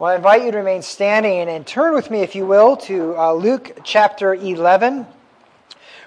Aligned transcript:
Well, 0.00 0.10
I 0.10 0.16
invite 0.16 0.44
you 0.44 0.50
to 0.50 0.56
remain 0.56 0.80
standing 0.80 1.46
and 1.50 1.66
turn 1.66 1.92
with 1.92 2.10
me, 2.10 2.20
if 2.20 2.34
you 2.34 2.46
will, 2.46 2.78
to 2.88 3.14
uh, 3.18 3.34
Luke 3.34 3.80
chapter 3.84 4.32
11. 4.32 5.06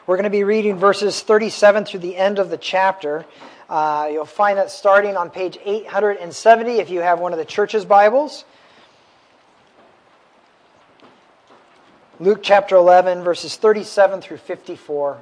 We're 0.07 0.15
going 0.15 0.23
to 0.23 0.31
be 0.31 0.43
reading 0.43 0.79
verses 0.79 1.21
37 1.21 1.85
through 1.85 1.99
the 1.99 2.17
end 2.17 2.39
of 2.39 2.49
the 2.49 2.57
chapter. 2.57 3.23
Uh, 3.69 4.09
you'll 4.11 4.25
find 4.25 4.57
that 4.57 4.71
starting 4.71 5.15
on 5.15 5.29
page 5.29 5.59
870 5.63 6.79
if 6.79 6.89
you 6.89 7.01
have 7.01 7.19
one 7.19 7.33
of 7.33 7.37
the 7.37 7.45
church's 7.45 7.85
Bibles. 7.85 8.45
Luke 12.19 12.39
chapter 12.41 12.75
11, 12.75 13.21
verses 13.21 13.57
37 13.57 14.21
through 14.21 14.37
54. 14.37 15.19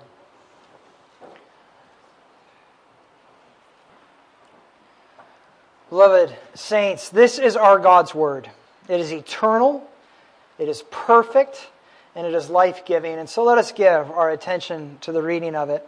Beloved 5.90 6.34
saints, 6.54 7.10
this 7.10 7.38
is 7.38 7.58
our 7.58 7.78
God's 7.78 8.16
Word. 8.16 8.50
It 8.88 9.00
is 9.00 9.12
eternal, 9.12 9.88
it 10.58 10.68
is 10.68 10.84
perfect, 10.92 11.70
and 12.16 12.26
it 12.26 12.34
is 12.34 12.50
life 12.50 12.86
giving. 12.86 13.18
And 13.18 13.30
so 13.30 13.44
let 13.44 13.58
us 13.58 13.72
give 13.72 14.12
our 14.12 14.30
attention 14.30 14.98
to 15.02 15.12
the 15.12 15.22
reading 15.22 15.56
of 15.56 15.70
it. 15.70 15.88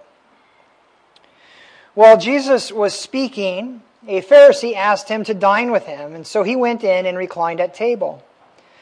While 1.93 2.17
Jesus 2.17 2.71
was 2.71 2.97
speaking, 2.97 3.83
a 4.07 4.21
Pharisee 4.21 4.75
asked 4.75 5.09
him 5.09 5.23
to 5.25 5.33
dine 5.33 5.71
with 5.71 5.85
him, 5.85 6.15
and 6.15 6.25
so 6.25 6.43
he 6.43 6.55
went 6.55 6.83
in 6.83 7.05
and 7.05 7.17
reclined 7.17 7.59
at 7.59 7.73
table. 7.73 8.23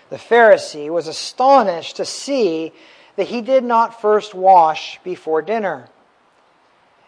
The 0.09 0.17
Pharisee 0.17 0.89
was 0.89 1.07
astonished 1.07 1.97
to 1.97 2.05
see 2.05 2.71
that 3.15 3.27
he 3.27 3.41
did 3.41 3.63
not 3.63 4.01
first 4.01 4.33
wash 4.33 4.99
before 5.03 5.41
dinner. 5.41 5.89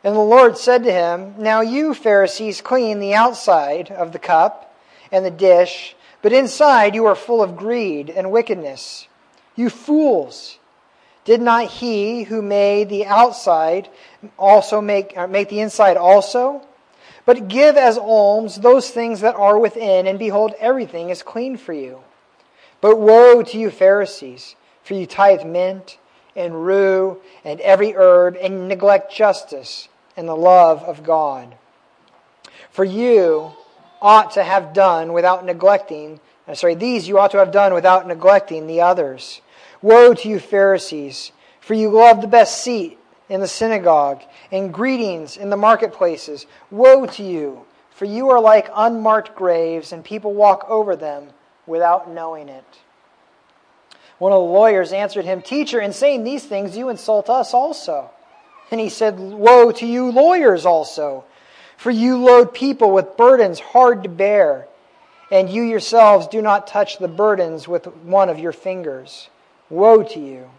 And 0.03 0.15
the 0.15 0.19
Lord 0.19 0.57
said 0.57 0.83
to 0.83 0.91
him, 0.91 1.35
Now 1.37 1.61
you, 1.61 1.93
Pharisees, 1.93 2.61
clean 2.61 2.99
the 2.99 3.13
outside 3.13 3.89
of 3.89 4.11
the 4.11 4.19
cup 4.19 4.75
and 5.11 5.25
the 5.25 5.31
dish 5.31 5.95
but 6.23 6.33
inside 6.33 6.95
you 6.95 7.05
are 7.05 7.15
full 7.15 7.43
of 7.43 7.55
greed 7.55 8.09
and 8.09 8.31
wickedness. 8.31 9.07
You 9.55 9.69
fools! 9.69 10.57
Did 11.25 11.41
not 11.41 11.67
he 11.67 12.23
who 12.23 12.41
made 12.41 12.89
the 12.89 13.05
outside 13.05 13.89
also 14.39 14.81
make, 14.81 15.15
uh, 15.17 15.27
make 15.27 15.49
the 15.49 15.59
inside 15.59 15.95
also? 15.95 16.65
But 17.25 17.47
give 17.47 17.77
as 17.77 17.97
alms 17.97 18.55
those 18.55 18.89
things 18.89 19.21
that 19.21 19.35
are 19.35 19.59
within, 19.59 20.07
and 20.07 20.17
behold, 20.17 20.53
everything 20.59 21.09
is 21.09 21.21
clean 21.23 21.55
for 21.55 21.73
you. 21.73 21.99
But 22.81 22.99
woe 22.99 23.43
to 23.43 23.57
you, 23.57 23.69
Pharisees, 23.69 24.55
for 24.81 24.93
you 24.95 25.05
tithe 25.05 25.45
mint 25.45 25.97
and 26.35 26.65
rue 26.65 27.21
and 27.45 27.59
every 27.61 27.93
herb, 27.95 28.37
and 28.41 28.67
neglect 28.67 29.13
justice 29.13 29.87
and 30.17 30.27
the 30.27 30.35
love 30.35 30.83
of 30.83 31.03
God. 31.03 31.55
For 32.71 32.83
you 32.83 33.53
ought 34.03 34.31
to 34.31 34.43
have 34.43 34.73
done 34.73 35.13
without 35.13 35.45
neglecting, 35.45 36.19
uh, 36.47 36.53
sorry, 36.53 36.75
these 36.75 37.07
you 37.07 37.17
ought 37.17 37.31
to 37.31 37.37
have 37.37 37.51
done 37.51 37.73
without 37.73 38.05
neglecting 38.05 38.67
the 38.67 38.81
others. 38.81 39.41
Woe 39.81 40.13
to 40.13 40.29
you, 40.29 40.39
Pharisees, 40.39 41.31
for 41.61 41.73
you 41.73 41.89
love 41.89 42.21
the 42.21 42.27
best 42.27 42.61
seat 42.61 42.99
in 43.29 43.39
the 43.39 43.47
synagogue 43.47 44.21
and 44.51 44.73
greetings 44.73 45.37
in 45.37 45.49
the 45.49 45.57
marketplaces. 45.57 46.45
Woe 46.69 47.05
to 47.05 47.23
you, 47.23 47.65
for 47.91 48.05
you 48.05 48.29
are 48.29 48.41
like 48.41 48.69
unmarked 48.75 49.35
graves, 49.35 49.93
and 49.93 50.03
people 50.03 50.33
walk 50.33 50.65
over 50.67 50.97
them 50.97 51.29
without 51.65 52.11
knowing 52.11 52.49
it. 52.49 52.65
One 54.19 54.33
of 54.33 54.39
the 54.39 54.53
lawyers 54.53 54.91
answered 54.91 55.25
him, 55.25 55.41
Teacher, 55.41 55.79
in 55.79 55.93
saying 55.93 56.23
these 56.23 56.43
things, 56.43 56.77
you 56.77 56.89
insult 56.89 57.29
us 57.29 57.53
also. 57.53 58.11
And 58.69 58.79
he 58.79 58.89
said, 58.89 59.17
Woe 59.17 59.71
to 59.71 59.85
you, 59.85 60.11
lawyers 60.11 60.65
also 60.65 61.23
for 61.83 61.91
you 61.91 62.15
load 62.15 62.53
people 62.53 62.93
with 62.93 63.17
burdens 63.17 63.59
hard 63.59 64.03
to 64.03 64.09
bear, 64.09 64.69
and 65.29 65.49
you 65.49 65.61
yourselves 65.63 66.27
do 66.27 66.41
not 66.41 66.65
touch 66.65 66.97
the 66.97 67.09
burdens 67.09 67.67
with 67.67 67.85
one 68.05 68.29
of 68.29 68.39
your 68.39 68.53
fingers. 68.53 69.27
Woe 69.69 70.01
to 70.01 70.19
you! 70.21 70.49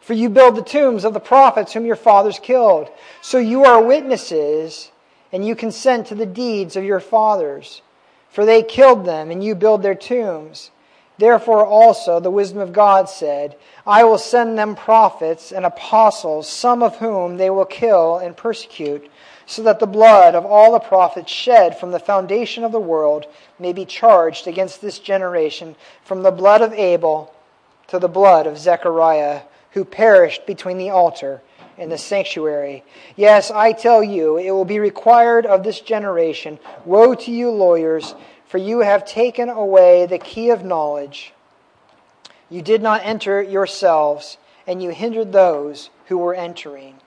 For 0.00 0.12
you 0.12 0.28
build 0.28 0.56
the 0.56 0.62
tombs 0.62 1.04
of 1.04 1.14
the 1.14 1.20
prophets 1.20 1.72
whom 1.72 1.86
your 1.86 1.94
fathers 1.94 2.40
killed. 2.40 2.90
So 3.22 3.38
you 3.38 3.64
are 3.64 3.80
witnesses, 3.80 4.90
and 5.32 5.46
you 5.46 5.54
consent 5.54 6.08
to 6.08 6.16
the 6.16 6.26
deeds 6.26 6.74
of 6.74 6.82
your 6.82 6.98
fathers. 6.98 7.80
For 8.28 8.44
they 8.44 8.64
killed 8.64 9.04
them, 9.04 9.30
and 9.30 9.44
you 9.44 9.54
build 9.54 9.84
their 9.84 9.94
tombs. 9.94 10.72
Therefore 11.16 11.64
also 11.64 12.18
the 12.18 12.28
wisdom 12.28 12.58
of 12.58 12.72
God 12.72 13.08
said, 13.08 13.54
I 13.86 14.02
will 14.02 14.18
send 14.18 14.58
them 14.58 14.74
prophets 14.74 15.52
and 15.52 15.64
apostles, 15.64 16.48
some 16.48 16.82
of 16.82 16.96
whom 16.96 17.36
they 17.36 17.50
will 17.50 17.64
kill 17.64 18.18
and 18.18 18.36
persecute 18.36 19.08
so 19.46 19.62
that 19.62 19.78
the 19.78 19.86
blood 19.86 20.34
of 20.34 20.46
all 20.46 20.72
the 20.72 20.78
prophets 20.78 21.30
shed 21.30 21.78
from 21.78 21.90
the 21.90 21.98
foundation 21.98 22.64
of 22.64 22.72
the 22.72 22.80
world 22.80 23.26
may 23.58 23.72
be 23.72 23.84
charged 23.84 24.46
against 24.46 24.80
this 24.80 24.98
generation 24.98 25.76
from 26.04 26.22
the 26.22 26.30
blood 26.30 26.62
of 26.62 26.72
Abel 26.72 27.32
to 27.88 27.98
the 27.98 28.08
blood 28.08 28.46
of 28.46 28.58
Zechariah, 28.58 29.42
who 29.72 29.84
perished 29.84 30.46
between 30.46 30.78
the 30.78 30.90
altar 30.90 31.42
and 31.76 31.90
the 31.90 31.98
sanctuary. 31.98 32.84
Yes, 33.16 33.50
I 33.50 33.72
tell 33.72 34.02
you, 34.02 34.36
it 34.36 34.50
will 34.50 34.64
be 34.64 34.78
required 34.78 35.44
of 35.44 35.62
this 35.62 35.80
generation. 35.80 36.58
Woe 36.84 37.14
to 37.14 37.30
you, 37.30 37.50
lawyers, 37.50 38.14
for 38.46 38.58
you 38.58 38.80
have 38.80 39.04
taken 39.04 39.48
away 39.48 40.06
the 40.06 40.18
key 40.18 40.50
of 40.50 40.64
knowledge. 40.64 41.32
You 42.48 42.62
did 42.62 42.82
not 42.82 43.04
enter 43.04 43.42
yourselves, 43.42 44.36
and 44.66 44.82
you 44.82 44.90
hindered 44.90 45.32
those 45.32 45.90
who 46.06 46.18
were 46.18 46.34
entering. 46.34 47.00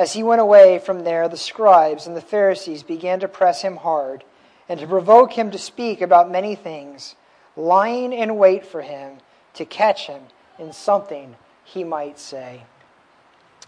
As 0.00 0.14
he 0.14 0.22
went 0.22 0.40
away 0.40 0.78
from 0.78 1.04
there, 1.04 1.28
the 1.28 1.36
scribes 1.36 2.06
and 2.06 2.16
the 2.16 2.22
Pharisees 2.22 2.82
began 2.82 3.20
to 3.20 3.28
press 3.28 3.60
him 3.60 3.76
hard 3.76 4.24
and 4.66 4.80
to 4.80 4.86
provoke 4.86 5.34
him 5.34 5.50
to 5.50 5.58
speak 5.58 6.00
about 6.00 6.30
many 6.30 6.54
things, 6.54 7.16
lying 7.54 8.14
in 8.14 8.38
wait 8.38 8.64
for 8.64 8.80
him 8.80 9.18
to 9.52 9.66
catch 9.66 10.06
him 10.06 10.22
in 10.58 10.72
something 10.72 11.36
he 11.64 11.84
might 11.84 12.18
say. 12.18 12.62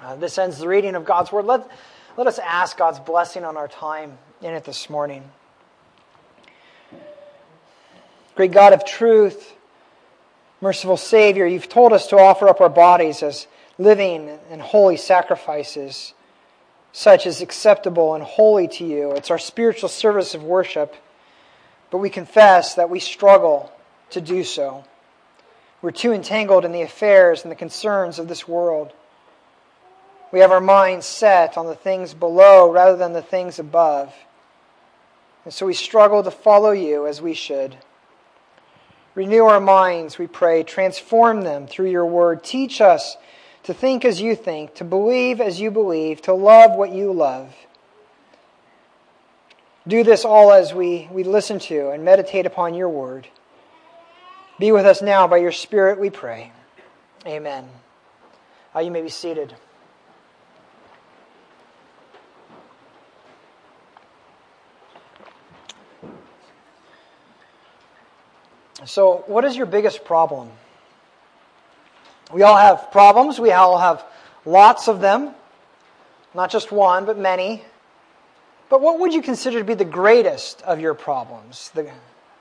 Uh, 0.01 0.17
this 0.17 0.39
ends 0.39 0.57
the 0.57 0.69
reading 0.69 0.95
of 0.95 1.05
God's 1.05 1.31
word. 1.31 1.45
Let, 1.45 1.69
let 2.17 2.27
us 2.27 2.39
ask 2.39 2.79
God's 2.79 2.99
blessing 2.99 3.45
on 3.45 3.59
our 3.59 3.69
time 3.69 4.17
in 4.41 4.55
it 4.55 4.65
this 4.65 4.89
morning. 4.89 5.25
Great 8.37 8.53
God 8.53 8.73
of 8.73 8.87
truth, 8.87 9.53
merciful 10.63 10.97
Savior, 10.97 11.45
you've 11.45 11.69
told 11.69 11.93
us 11.93 12.07
to 12.07 12.17
offer 12.17 12.49
up 12.49 12.63
our 12.63 12.71
bodies 12.71 13.23
as 13.23 13.47
living 13.77 14.39
and 14.49 14.63
holy 14.63 14.97
sacrifices 14.97 16.15
such 16.93 17.27
as 17.27 17.41
acceptable 17.41 18.15
and 18.15 18.23
holy 18.23 18.69
to 18.69 18.85
you. 18.85 19.13
It's 19.13 19.31
our 19.31 19.39
spiritual 19.39 19.89
service 19.89 20.35
of 20.35 20.45
worship, 20.45 20.95
but 21.91 21.99
we 21.99 22.11
confess 22.11 22.75
that 22.75 22.91
we 22.91 23.01
struggle 23.01 23.73
to 24.11 24.21
do 24.21 24.45
so. 24.45 24.85
We're 25.81 25.91
too 25.91 26.13
entangled 26.13 26.65
in 26.65 26.73
the 26.73 26.83
affairs 26.83 27.43
and 27.43 27.51
the 27.51 27.57
concerns 27.57 28.19
of 28.19 28.29
this 28.29 28.47
world. 28.47 28.93
We 30.31 30.41
have 30.41 30.53
our 30.53 30.61
minds 30.61 31.07
set 31.07 31.59
on 31.59 31.67
the 31.67 31.75
things 31.75 32.15
below 32.15 32.71
rather 32.71 32.97
than 32.97 33.13
the 33.13 33.23
things 33.23 33.59
above. 33.59 34.15
And 35.45 35.53
so 35.53 35.67
we 35.67 35.75
struggle 35.75 36.23
to 36.23 36.31
follow 36.31 36.71
you 36.71 37.07
as 37.07 37.21
we 37.21 37.35
should. 37.35 37.77
Renew 39.15 39.45
our 39.45 39.61
minds, 39.61 40.19
we 40.19 40.27
pray. 40.27 40.63
Transform 40.63 41.43
them 41.43 41.67
through 41.67 41.91
your 41.91 42.07
word. 42.07 42.45
Teach 42.45 42.81
us 42.81 43.17
to 43.65 43.75
think 43.75 44.05
as 44.05 44.21
you 44.21 44.35
think, 44.35 44.75
to 44.75 44.85
believe 44.85 45.41
as 45.41 45.61
you 45.61 45.71
believe, 45.71 46.23
to 46.23 46.35
love 46.35 46.77
what 46.77 46.93
you 46.93 47.13
love. 47.13 47.55
Do 49.87 50.05
this 50.05 50.25
all 50.25 50.53
as 50.53 50.73
we, 50.73 51.09
we 51.11 51.25
listen 51.25 51.59
to 51.61 51.91
and 51.91 52.05
meditate 52.05 52.47
upon 52.47 52.75
your 52.75 52.89
word. 52.89 53.29
Be 54.59 54.71
with 54.71 54.87
us 54.87 55.03
now 55.03 55.27
by 55.27 55.39
your 55.39 55.53
Spirit, 55.53 55.99
we 55.99 56.11
pray. 56.11 56.53
Amen. 57.27 57.69
Uh, 58.75 58.81
you 58.81 58.91
may 58.91 59.03
be 59.03 59.09
seated. 59.09 59.55
So, 68.85 69.25
what 69.27 69.45
is 69.45 69.57
your 69.57 69.67
biggest 69.67 70.05
problem? 70.05 70.51
We 72.33 72.43
all 72.43 72.57
have 72.57 72.91
problems. 72.91 73.39
We 73.39 73.53
all 73.53 73.79
have 73.79 74.05
lots 74.45 74.89
of 74.89 75.01
them. 75.01 75.35
Not 76.35 76.51
just 76.51 76.73
one, 76.73 77.05
but 77.05 77.19
many. 77.19 77.63
But 78.69 78.81
what 78.81 79.01
would 79.01 79.13
you 79.13 79.21
consider 79.21 79.59
to 79.59 79.65
be 79.65 79.75
the 79.75 79.85
greatest 79.85 80.63
of 80.63 80.81
your 80.81 80.95
problems? 80.95 81.71
The, 81.75 81.91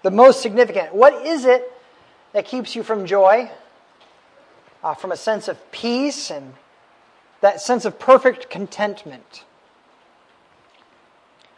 the 0.01 0.11
most 0.11 0.41
significant? 0.41 0.93
What 0.95 1.25
is 1.25 1.45
it 1.45 1.69
that 2.31 2.45
keeps 2.45 2.75
you 2.75 2.83
from 2.83 3.05
joy? 3.05 3.51
Uh, 4.83 4.93
from 4.93 5.11
a 5.11 5.17
sense 5.17 5.47
of 5.47 5.71
peace 5.71 6.31
and 6.31 6.53
that 7.41 7.59
sense 7.61 7.85
of 7.85 7.99
perfect 7.99 8.49
contentment? 8.49 9.43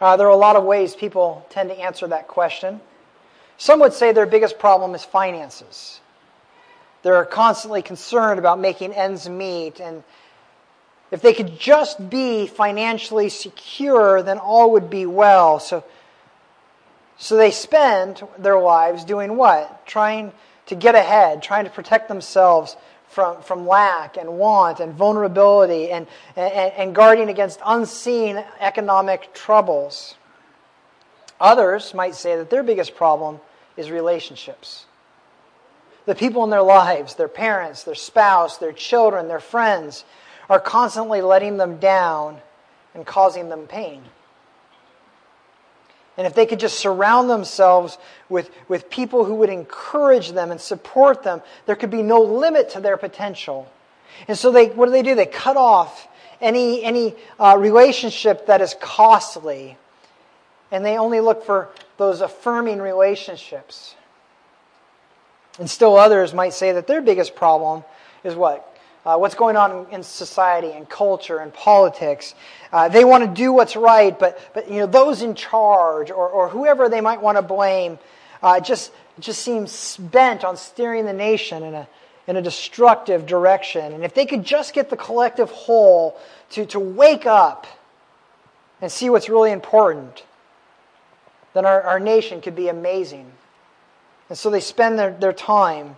Uh, 0.01 0.17
there 0.17 0.27
are 0.27 0.31
a 0.31 0.35
lot 0.35 0.55
of 0.55 0.63
ways 0.63 0.95
people 0.95 1.45
tend 1.49 1.69
to 1.69 1.79
answer 1.79 2.07
that 2.07 2.27
question. 2.27 2.81
Some 3.57 3.79
would 3.79 3.93
say 3.93 4.11
their 4.11 4.25
biggest 4.25 4.59
problem 4.59 4.95
is 4.95 5.05
finances. 5.05 6.01
They're 7.03 7.25
constantly 7.25 7.81
concerned 7.81 8.39
about 8.39 8.59
making 8.59 8.93
ends 8.93 9.29
meet. 9.29 9.79
And 9.79 10.03
if 11.11 11.21
they 11.21 11.33
could 11.33 11.59
just 11.59 12.09
be 12.09 12.47
financially 12.47 13.29
secure, 13.29 14.23
then 14.23 14.39
all 14.39 14.71
would 14.71 14.89
be 14.89 15.05
well. 15.05 15.59
So, 15.59 15.83
So 17.17 17.37
they 17.37 17.51
spend 17.51 18.23
their 18.37 18.59
lives 18.59 19.05
doing 19.05 19.37
what? 19.37 19.85
Trying 19.85 20.31
to 20.65 20.75
get 20.75 20.95
ahead, 20.95 21.43
trying 21.43 21.65
to 21.65 21.69
protect 21.69 22.07
themselves 22.07 22.75
from, 23.09 23.41
from 23.43 23.67
lack 23.67 24.17
and 24.17 24.37
want 24.37 24.79
and 24.79 24.93
vulnerability 24.93 25.91
and, 25.91 26.07
and, 26.35 26.73
and 26.73 26.95
guarding 26.95 27.29
against 27.29 27.59
unseen 27.65 28.43
economic 28.59 29.33
troubles. 29.33 30.15
Others 31.39 31.93
might 31.93 32.15
say 32.15 32.37
that 32.37 32.49
their 32.49 32.63
biggest 32.63 32.95
problem 32.95 33.39
is 33.77 33.91
relationships. 33.91 34.85
The 36.05 36.15
people 36.15 36.43
in 36.43 36.49
their 36.49 36.61
lives, 36.61 37.15
their 37.15 37.27
parents, 37.27 37.83
their 37.83 37.95
spouse, 37.95 38.57
their 38.57 38.73
children, 38.73 39.27
their 39.27 39.39
friends, 39.39 40.03
are 40.49 40.59
constantly 40.59 41.21
letting 41.21 41.57
them 41.57 41.77
down 41.77 42.41
and 42.93 43.05
causing 43.05 43.49
them 43.49 43.67
pain. 43.67 44.03
And 46.17 46.27
if 46.27 46.35
they 46.35 46.45
could 46.45 46.59
just 46.59 46.79
surround 46.79 47.29
themselves 47.29 47.97
with, 48.29 48.51
with 48.67 48.89
people 48.89 49.25
who 49.25 49.35
would 49.35 49.49
encourage 49.49 50.31
them 50.31 50.51
and 50.51 50.61
support 50.61 51.23
them, 51.23 51.41
there 51.65 51.75
could 51.75 51.89
be 51.89 52.03
no 52.03 52.21
limit 52.21 52.69
to 52.71 52.81
their 52.81 52.97
potential. 52.97 53.71
And 54.27 54.37
so 54.37 54.51
they, 54.51 54.67
what 54.67 54.85
do 54.85 54.91
they 54.91 55.01
do? 55.01 55.15
They 55.15 55.25
cut 55.25 55.57
off 55.57 56.07
any, 56.39 56.83
any 56.83 57.15
uh, 57.39 57.57
relationship 57.57 58.45
that 58.45 58.61
is 58.61 58.75
costly. 58.79 59.77
And 60.71 60.85
they 60.85 60.97
only 60.97 61.19
look 61.19 61.45
for 61.45 61.69
those 61.97 62.21
affirming 62.21 62.79
relationships. 62.79 63.95
And 65.59 65.69
still 65.69 65.97
others 65.97 66.33
might 66.33 66.53
say 66.53 66.71
that 66.71 66.87
their 66.87 67.01
biggest 67.01 67.35
problem 67.35 67.83
is 68.23 68.35
what? 68.35 68.69
Uh, 69.05 69.17
what's 69.17 69.35
going 69.35 69.57
on 69.57 69.85
in 69.91 70.01
society 70.01 70.71
and 70.71 70.87
culture 70.87 71.37
and 71.37 71.53
politics. 71.53 72.35
Uh, 72.71 72.87
they 72.87 73.03
want 73.03 73.23
to 73.23 73.29
do 73.29 73.51
what's 73.51 73.75
right, 73.75 74.17
but, 74.17 74.39
but 74.53 74.71
you 74.71 74.77
know, 74.77 74.85
those 74.85 75.21
in 75.21 75.35
charge 75.35 76.09
or, 76.09 76.29
or 76.29 76.47
whoever 76.47 76.87
they 76.87 77.01
might 77.01 77.21
want 77.21 77.37
to 77.37 77.41
blame 77.41 77.99
uh, 78.41 78.59
just, 78.61 78.91
just 79.19 79.41
seems 79.41 79.97
bent 79.97 80.43
on 80.45 80.55
steering 80.55 81.05
the 81.05 81.13
nation 81.13 81.63
in 81.63 81.73
a, 81.73 81.87
in 82.27 82.37
a 82.37 82.41
destructive 82.41 83.25
direction. 83.25 83.91
And 83.91 84.05
if 84.05 84.13
they 84.13 84.25
could 84.25 84.43
just 84.45 84.73
get 84.73 84.89
the 84.89 84.97
collective 84.97 85.51
whole 85.51 86.17
to, 86.51 86.65
to 86.67 86.79
wake 86.79 87.25
up 87.25 87.67
and 88.81 88.91
see 88.91 89.09
what's 89.09 89.27
really 89.27 89.51
important, 89.51 90.23
then 91.53 91.65
our, 91.65 91.81
our 91.81 91.99
nation 91.99 92.41
could 92.41 92.55
be 92.55 92.69
amazing. 92.69 93.31
And 94.29 94.37
so 94.37 94.49
they 94.49 94.59
spend 94.59 94.97
their, 94.97 95.11
their 95.11 95.33
time 95.33 95.97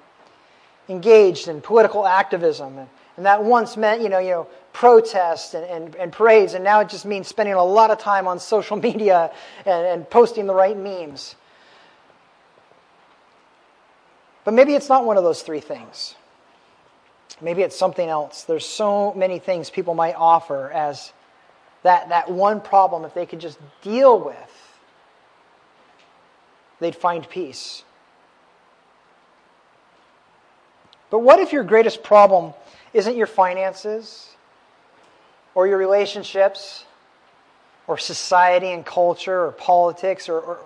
engaged 0.90 1.48
in 1.48 1.62
political 1.62 2.06
activism. 2.06 2.78
And, 2.78 2.90
and 3.18 3.26
that 3.26 3.44
once 3.44 3.78
meant, 3.78 4.02
you 4.02 4.10
know, 4.10 4.20
you 4.20 4.32
know 4.32 4.48
protests 4.74 5.54
and, 5.54 5.66
and, 5.66 5.96
and, 5.96 6.12
parades, 6.12 6.54
and 6.54 6.62
now 6.62 6.82
it 6.82 6.90
just 6.90 7.06
means 7.06 7.30
spending 7.30 7.56
a 7.56 7.64
lot 7.64 7.92
of 7.92 7.98
time 7.98 8.28
on 8.28 8.40
social 8.40 8.76
media 8.90 9.32
and, 9.66 9.88
and 9.88 10.10
posting 10.10 10.46
the 10.48 10.54
right 10.54 10.78
memes. 10.78 11.36
But 14.44 14.54
maybe 14.54 14.76
it's 14.76 14.90
not 14.90 15.06
one 15.06 15.18
of 15.18 15.24
those 15.24 15.42
three 15.42 15.62
things. 15.62 16.16
Maybe 17.42 17.64
it's 17.64 17.76
something 17.76 18.08
else. 18.08 18.44
There's 18.44 18.66
so 18.66 19.14
many 19.14 19.40
things 19.40 19.70
people 19.70 19.94
might 19.94 20.16
offer 20.16 20.72
as 20.72 21.12
that, 21.84 22.10
that 22.10 22.30
one 22.30 22.62
problem, 22.62 23.06
if 23.06 23.14
they 23.14 23.26
could 23.26 23.40
just 23.40 23.58
deal 23.82 24.20
with, 24.20 24.80
they'd 26.80 26.96
find 26.96 27.28
peace. 27.28 27.84
But 31.10 31.20
what 31.20 31.40
if 31.40 31.54
your 31.54 31.64
greatest 31.64 32.04
problem 32.04 32.54
isn't 32.94 33.16
your 33.16 33.28
finances 33.28 34.30
or 35.54 35.68
your 35.68 35.78
relationships 35.78 36.86
or 37.88 37.98
society 37.98 38.72
and 38.72 38.86
culture 38.86 39.46
or 39.46 39.52
politics 39.52 40.28
or, 40.28 40.40
or 40.40 40.60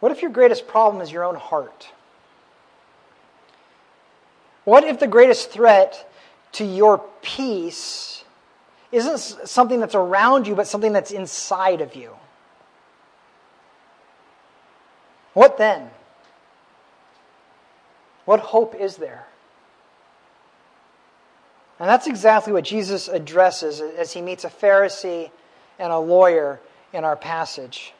what 0.00 0.12
if 0.12 0.22
your 0.22 0.30
greatest 0.30 0.66
problem 0.66 1.02
is 1.02 1.12
your 1.12 1.24
own 1.24 1.36
heart? 1.36 1.88
What 4.64 4.84
if 4.84 4.98
the 4.98 5.06
greatest 5.06 5.50
threat 5.50 6.10
to 6.52 6.64
your 6.64 7.04
peace 7.22 8.24
isn't 8.92 9.48
something 9.48 9.78
that's 9.78 9.94
around 9.94 10.46
you, 10.46 10.54
but 10.54 10.66
something 10.66 10.92
that's 10.92 11.10
inside 11.10 11.80
of 11.80 11.94
you? 11.94 12.16
What 15.34 15.58
then? 15.58 15.90
What 18.30 18.38
hope 18.38 18.76
is 18.76 18.94
there? 18.94 19.26
And 21.80 21.88
that's 21.88 22.06
exactly 22.06 22.52
what 22.52 22.62
Jesus 22.62 23.08
addresses 23.08 23.80
as 23.80 24.12
he 24.12 24.22
meets 24.22 24.44
a 24.44 24.48
Pharisee 24.48 25.32
and 25.80 25.92
a 25.92 25.98
lawyer 25.98 26.60
in 26.92 27.02
our 27.02 27.16
passage. 27.16 27.92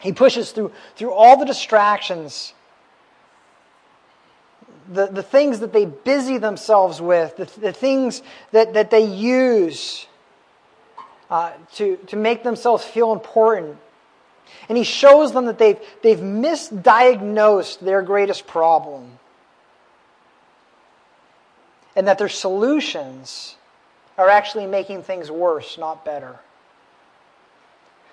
He 0.00 0.14
pushes 0.14 0.52
through, 0.52 0.72
through 0.94 1.12
all 1.12 1.36
the 1.36 1.44
distractions, 1.44 2.54
the, 4.90 5.08
the 5.08 5.22
things 5.22 5.60
that 5.60 5.74
they 5.74 5.84
busy 5.84 6.38
themselves 6.38 7.02
with, 7.02 7.36
the, 7.36 7.60
the 7.60 7.72
things 7.74 8.22
that, 8.52 8.72
that 8.72 8.90
they 8.90 9.04
use 9.04 10.06
uh, 11.28 11.52
to, 11.74 11.98
to 12.06 12.16
make 12.16 12.42
themselves 12.42 12.86
feel 12.86 13.12
important. 13.12 13.76
And 14.70 14.78
he 14.78 14.84
shows 14.84 15.34
them 15.34 15.44
that 15.44 15.58
they've, 15.58 15.78
they've 16.02 16.20
misdiagnosed 16.20 17.80
their 17.80 18.00
greatest 18.00 18.46
problem 18.46 19.15
and 21.96 22.06
that 22.06 22.18
their 22.18 22.28
solutions 22.28 23.56
are 24.18 24.28
actually 24.28 24.66
making 24.66 25.02
things 25.02 25.30
worse, 25.30 25.78
not 25.78 26.04
better. 26.04 26.38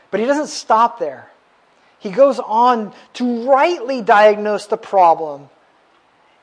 But 0.10 0.22
he 0.22 0.26
doesn't 0.26 0.48
stop 0.48 1.00
there. 1.00 1.30
He 2.00 2.10
goes 2.10 2.40
on 2.40 2.94
to 3.14 3.50
rightly 3.50 4.02
diagnose 4.02 4.68
the 4.68 4.78
problem 4.78 5.50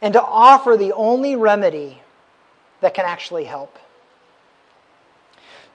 and 0.03 0.13
to 0.15 0.23
offer 0.23 0.77
the 0.77 0.93
only 0.93 1.37
remedy 1.37 2.01
that 2.81 2.95
can 2.95 3.05
actually 3.05 3.45
help. 3.45 3.79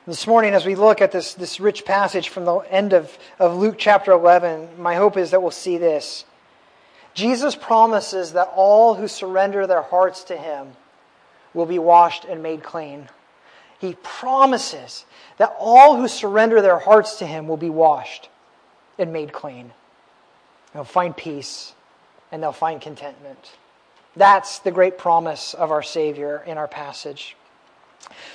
This 0.07 0.27
morning, 0.27 0.53
as 0.53 0.65
we 0.65 0.75
look 0.75 1.01
at 1.01 1.11
this, 1.11 1.33
this 1.33 1.59
rich 1.59 1.83
passage 1.83 2.29
from 2.29 2.45
the 2.45 2.57
end 2.57 2.93
of, 2.93 3.17
of 3.39 3.57
Luke 3.57 3.75
chapter 3.77 4.11
11, 4.11 4.69
my 4.79 4.95
hope 4.95 5.17
is 5.17 5.31
that 5.31 5.41
we'll 5.41 5.51
see 5.51 5.77
this. 5.77 6.25
Jesus 7.15 7.55
promises 7.55 8.33
that 8.33 8.51
all 8.55 8.95
who 8.95 9.07
surrender 9.07 9.65
their 9.65 9.81
hearts 9.81 10.23
to 10.25 10.37
him 10.37 10.75
will 11.55 11.65
be 11.65 11.79
washed 11.79 12.25
and 12.25 12.43
made 12.43 12.61
clean. 12.61 13.09
He 13.79 13.95
promises 14.03 15.05
that 15.37 15.55
all 15.59 15.97
who 15.97 16.07
surrender 16.07 16.61
their 16.61 16.77
hearts 16.77 17.15
to 17.15 17.25
Him 17.25 17.47
will 17.47 17.57
be 17.57 17.69
washed 17.69 18.29
and 18.99 19.11
made 19.11 19.33
clean. 19.33 19.71
They'll 20.73 20.83
find 20.83 21.15
peace 21.15 21.73
and 22.31 22.43
they'll 22.43 22.51
find 22.51 22.81
contentment. 22.81 23.53
That's 24.15 24.59
the 24.59 24.71
great 24.71 24.97
promise 24.97 25.53
of 25.53 25.71
our 25.71 25.83
Savior 25.83 26.43
in 26.45 26.57
our 26.57 26.67
passage. 26.67 27.35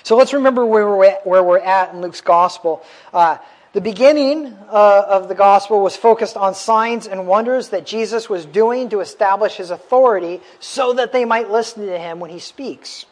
So 0.02 0.16
let's 0.16 0.32
remember 0.32 0.66
where 0.66 0.86
we're 0.86 1.04
at, 1.04 1.26
where 1.26 1.42
we're 1.42 1.58
at 1.58 1.94
in 1.94 2.00
Luke's 2.00 2.20
Gospel. 2.20 2.84
Uh, 3.12 3.38
the 3.72 3.80
beginning 3.80 4.46
uh, 4.68 5.04
of 5.08 5.28
the 5.28 5.34
Gospel 5.34 5.80
was 5.80 5.96
focused 5.96 6.36
on 6.36 6.54
signs 6.54 7.06
and 7.06 7.26
wonders 7.26 7.68
that 7.68 7.86
Jesus 7.86 8.28
was 8.28 8.44
doing 8.44 8.88
to 8.88 9.00
establish 9.00 9.56
his 9.56 9.70
authority 9.70 10.40
so 10.58 10.94
that 10.94 11.12
they 11.12 11.24
might 11.24 11.50
listen 11.50 11.86
to 11.86 11.98
him 11.98 12.18
when 12.18 12.30
he 12.30 12.40
speaks. 12.40 13.06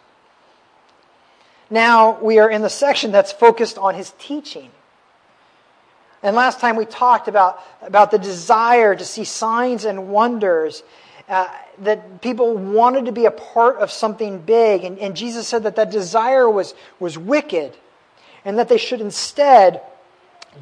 Now 1.71 2.19
we 2.21 2.39
are 2.39 2.51
in 2.51 2.63
the 2.63 2.71
section 2.71 3.13
that's 3.13 3.33
focused 3.33 3.79
on 3.79 3.95
his 3.95 4.13
teaching. 4.19 4.71
And 6.23 6.35
last 6.35 6.61
time 6.61 6.77
we 6.77 6.85
talked 6.85 7.29
about, 7.29 7.63
about 7.83 8.11
the 8.11 8.19
desire 8.19 8.95
to 8.95 9.05
see 9.05 9.25
signs 9.25 9.85
and 9.85 10.09
wonders, 10.09 10.83
uh, 11.29 11.49
that 11.81 12.23
people 12.23 12.57
wanted 12.57 13.07
to 13.07 13.13
be 13.13 13.27
a 13.27 13.31
part 13.31 13.77
of 13.77 13.91
something 13.91 14.39
big. 14.39 14.83
And, 14.83 14.99
and 14.99 15.15
Jesus 15.15 15.47
said 15.47 15.65
that 15.65 15.77
that 15.77 15.91
desire 15.91 16.49
was, 16.49 16.75
was 16.99 17.17
wicked 17.19 17.77
and 18.45 18.59
that 18.59 18.69
they 18.69 18.79
should 18.79 19.01
instead 19.01 19.83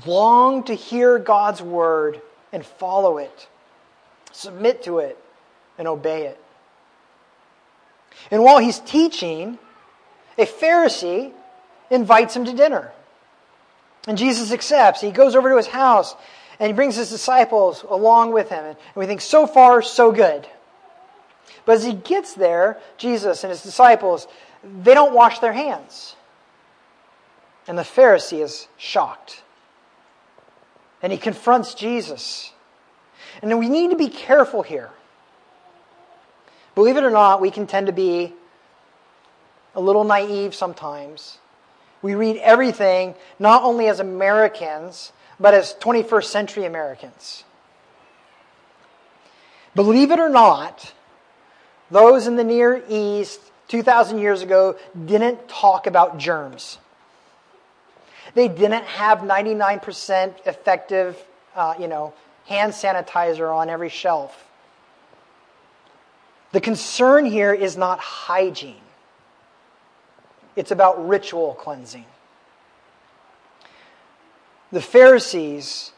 long 0.05 0.65
to 0.65 0.75
hear 0.75 1.19
God's 1.19 1.63
word 1.63 2.21
and 2.53 2.67
follow 2.67 3.19
it, 3.19 3.49
submit 4.33 4.83
to 4.85 4.99
it, 4.99 5.17
and 5.79 5.87
obey 5.87 6.27
it. 6.27 6.43
And 8.31 8.43
while 8.43 8.59
he's 8.59 8.81
teaching, 8.81 9.59
a 10.39 10.47
Pharisee 10.47 11.33
invites 11.91 12.35
him 12.35 12.45
to 12.45 12.53
dinner. 12.53 12.93
And 14.07 14.17
Jesus 14.19 14.53
accepts. 14.53 15.01
He 15.01 15.11
goes 15.11 15.35
over 15.35 15.51
to 15.51 15.57
his 15.57 15.67
house 15.67 16.15
and 16.59 16.69
he 16.69 16.73
brings 16.73 16.97
his 16.97 17.11
disciples 17.11 17.85
along 17.89 18.33
with 18.33 18.49
him. 18.49 18.65
And 18.65 18.77
we 18.95 19.07
think, 19.07 19.21
so 19.21 19.47
far, 19.47 19.83
so 19.83 20.13
good. 20.13 20.47
But 21.65 21.77
as 21.77 21.85
he 21.85 21.93
gets 21.93 22.35
there, 22.35 22.79
Jesus 22.97 23.45
and 23.45 23.51
his 23.51 23.63
disciples, 23.63 24.27
they 24.63 24.95
don't 24.95 25.15
wash 25.15 25.41
their 25.41 25.53
hands. 25.53 26.17
And 27.67 27.77
the 27.77 27.83
Pharisee 27.83 28.43
is 28.43 28.69
shocked. 28.77 29.43
And 31.03 31.13
he 31.13 31.19
confronts 31.19 31.75
Jesus. 31.75 32.53
And 33.43 33.59
we 33.59 33.69
need 33.69 33.91
to 33.91 33.97
be 33.97 34.09
careful 34.09 34.63
here. 34.63 34.91
Believe 36.75 36.97
it 36.97 37.05
or 37.05 37.11
not, 37.11 37.41
we 37.41 37.51
can 37.51 37.67
tend 37.67 37.87
to 37.89 37.93
be 37.93 38.33
a 39.77 39.81
little 39.81 40.05
naive 40.05 40.55
sometimes. 40.55 41.39
We 42.03 42.15
read 42.15 42.39
everything 42.39 43.15
not 43.39 43.63
only 43.63 43.89
as 43.89 44.01
Americans, 44.01 45.13
but 45.39 45.55
as 45.55 45.75
21st 45.75 46.25
century 46.25 46.65
Americans. 46.65 47.45
Believe 49.75 50.11
it 50.11 50.19
or 50.19 50.31
not, 50.31 50.93
those 51.91 52.27
in 52.27 52.37
the 52.37 52.45
Near 52.45 52.83
East 52.89 53.41
2,000 53.69 54.19
years 54.19 54.43
ago 54.43 54.77
didn't 55.05 55.49
talk 55.49 55.87
about 55.87 56.19
germs. 56.19 56.79
They 58.35 58.49
didn't 58.49 58.85
have 58.85 59.19
99% 59.19 60.47
effective, 60.47 61.23
uh, 61.55 61.75
you 61.79 61.89
know, 61.89 62.15
hand 62.47 62.73
sanitizer 62.73 63.55
on 63.55 63.69
every 63.69 63.89
shelf. 63.89 64.47
The 66.53 66.61
concern 66.61 67.27
here 67.27 67.53
is 67.53 67.77
not 67.77 67.99
hygiene. 67.99 68.86
It's 70.57 70.71
about 70.71 71.07
ritual 71.07 71.55
cleansing. 71.55 72.07
The 74.73 74.81
Pharisees 74.81 75.93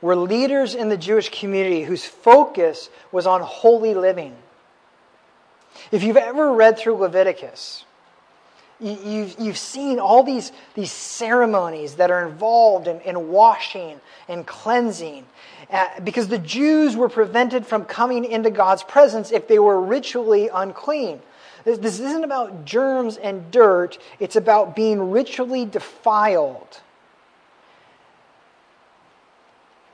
were 0.00 0.14
leaders 0.16 0.74
in 0.74 0.88
the 0.88 0.96
Jewish 0.96 1.30
community 1.30 1.82
whose 1.82 2.04
focus 2.04 2.90
was 3.10 3.26
on 3.26 3.40
holy 3.40 3.94
living. 3.94 4.36
If 5.90 6.02
you've 6.02 6.16
ever 6.16 6.52
read 6.52 6.78
through 6.78 6.96
Leviticus, 6.96 7.84
you've, 8.80 9.38
you've 9.38 9.58
seen 9.58 9.98
all 9.98 10.22
these, 10.22 10.52
these 10.74 10.92
ceremonies 10.92 11.94
that 11.94 12.10
are 12.10 12.26
involved 12.26 12.88
in, 12.88 13.00
in 13.00 13.28
washing 13.28 14.00
and 14.28 14.46
cleansing. 14.46 15.24
Uh, 15.70 15.88
because 16.00 16.28
the 16.28 16.38
Jews 16.38 16.96
were 16.96 17.08
prevented 17.08 17.66
from 17.66 17.84
coming 17.84 18.24
into 18.24 18.50
God's 18.50 18.82
presence 18.82 19.32
if 19.32 19.48
they 19.48 19.58
were 19.58 19.80
ritually 19.80 20.50
unclean. 20.52 21.20
This, 21.64 21.78
this 21.78 22.00
isn't 22.00 22.24
about 22.24 22.64
germs 22.64 23.16
and 23.16 23.50
dirt, 23.50 23.98
it's 24.18 24.36
about 24.36 24.74
being 24.74 25.10
ritually 25.10 25.64
defiled. 25.64 26.80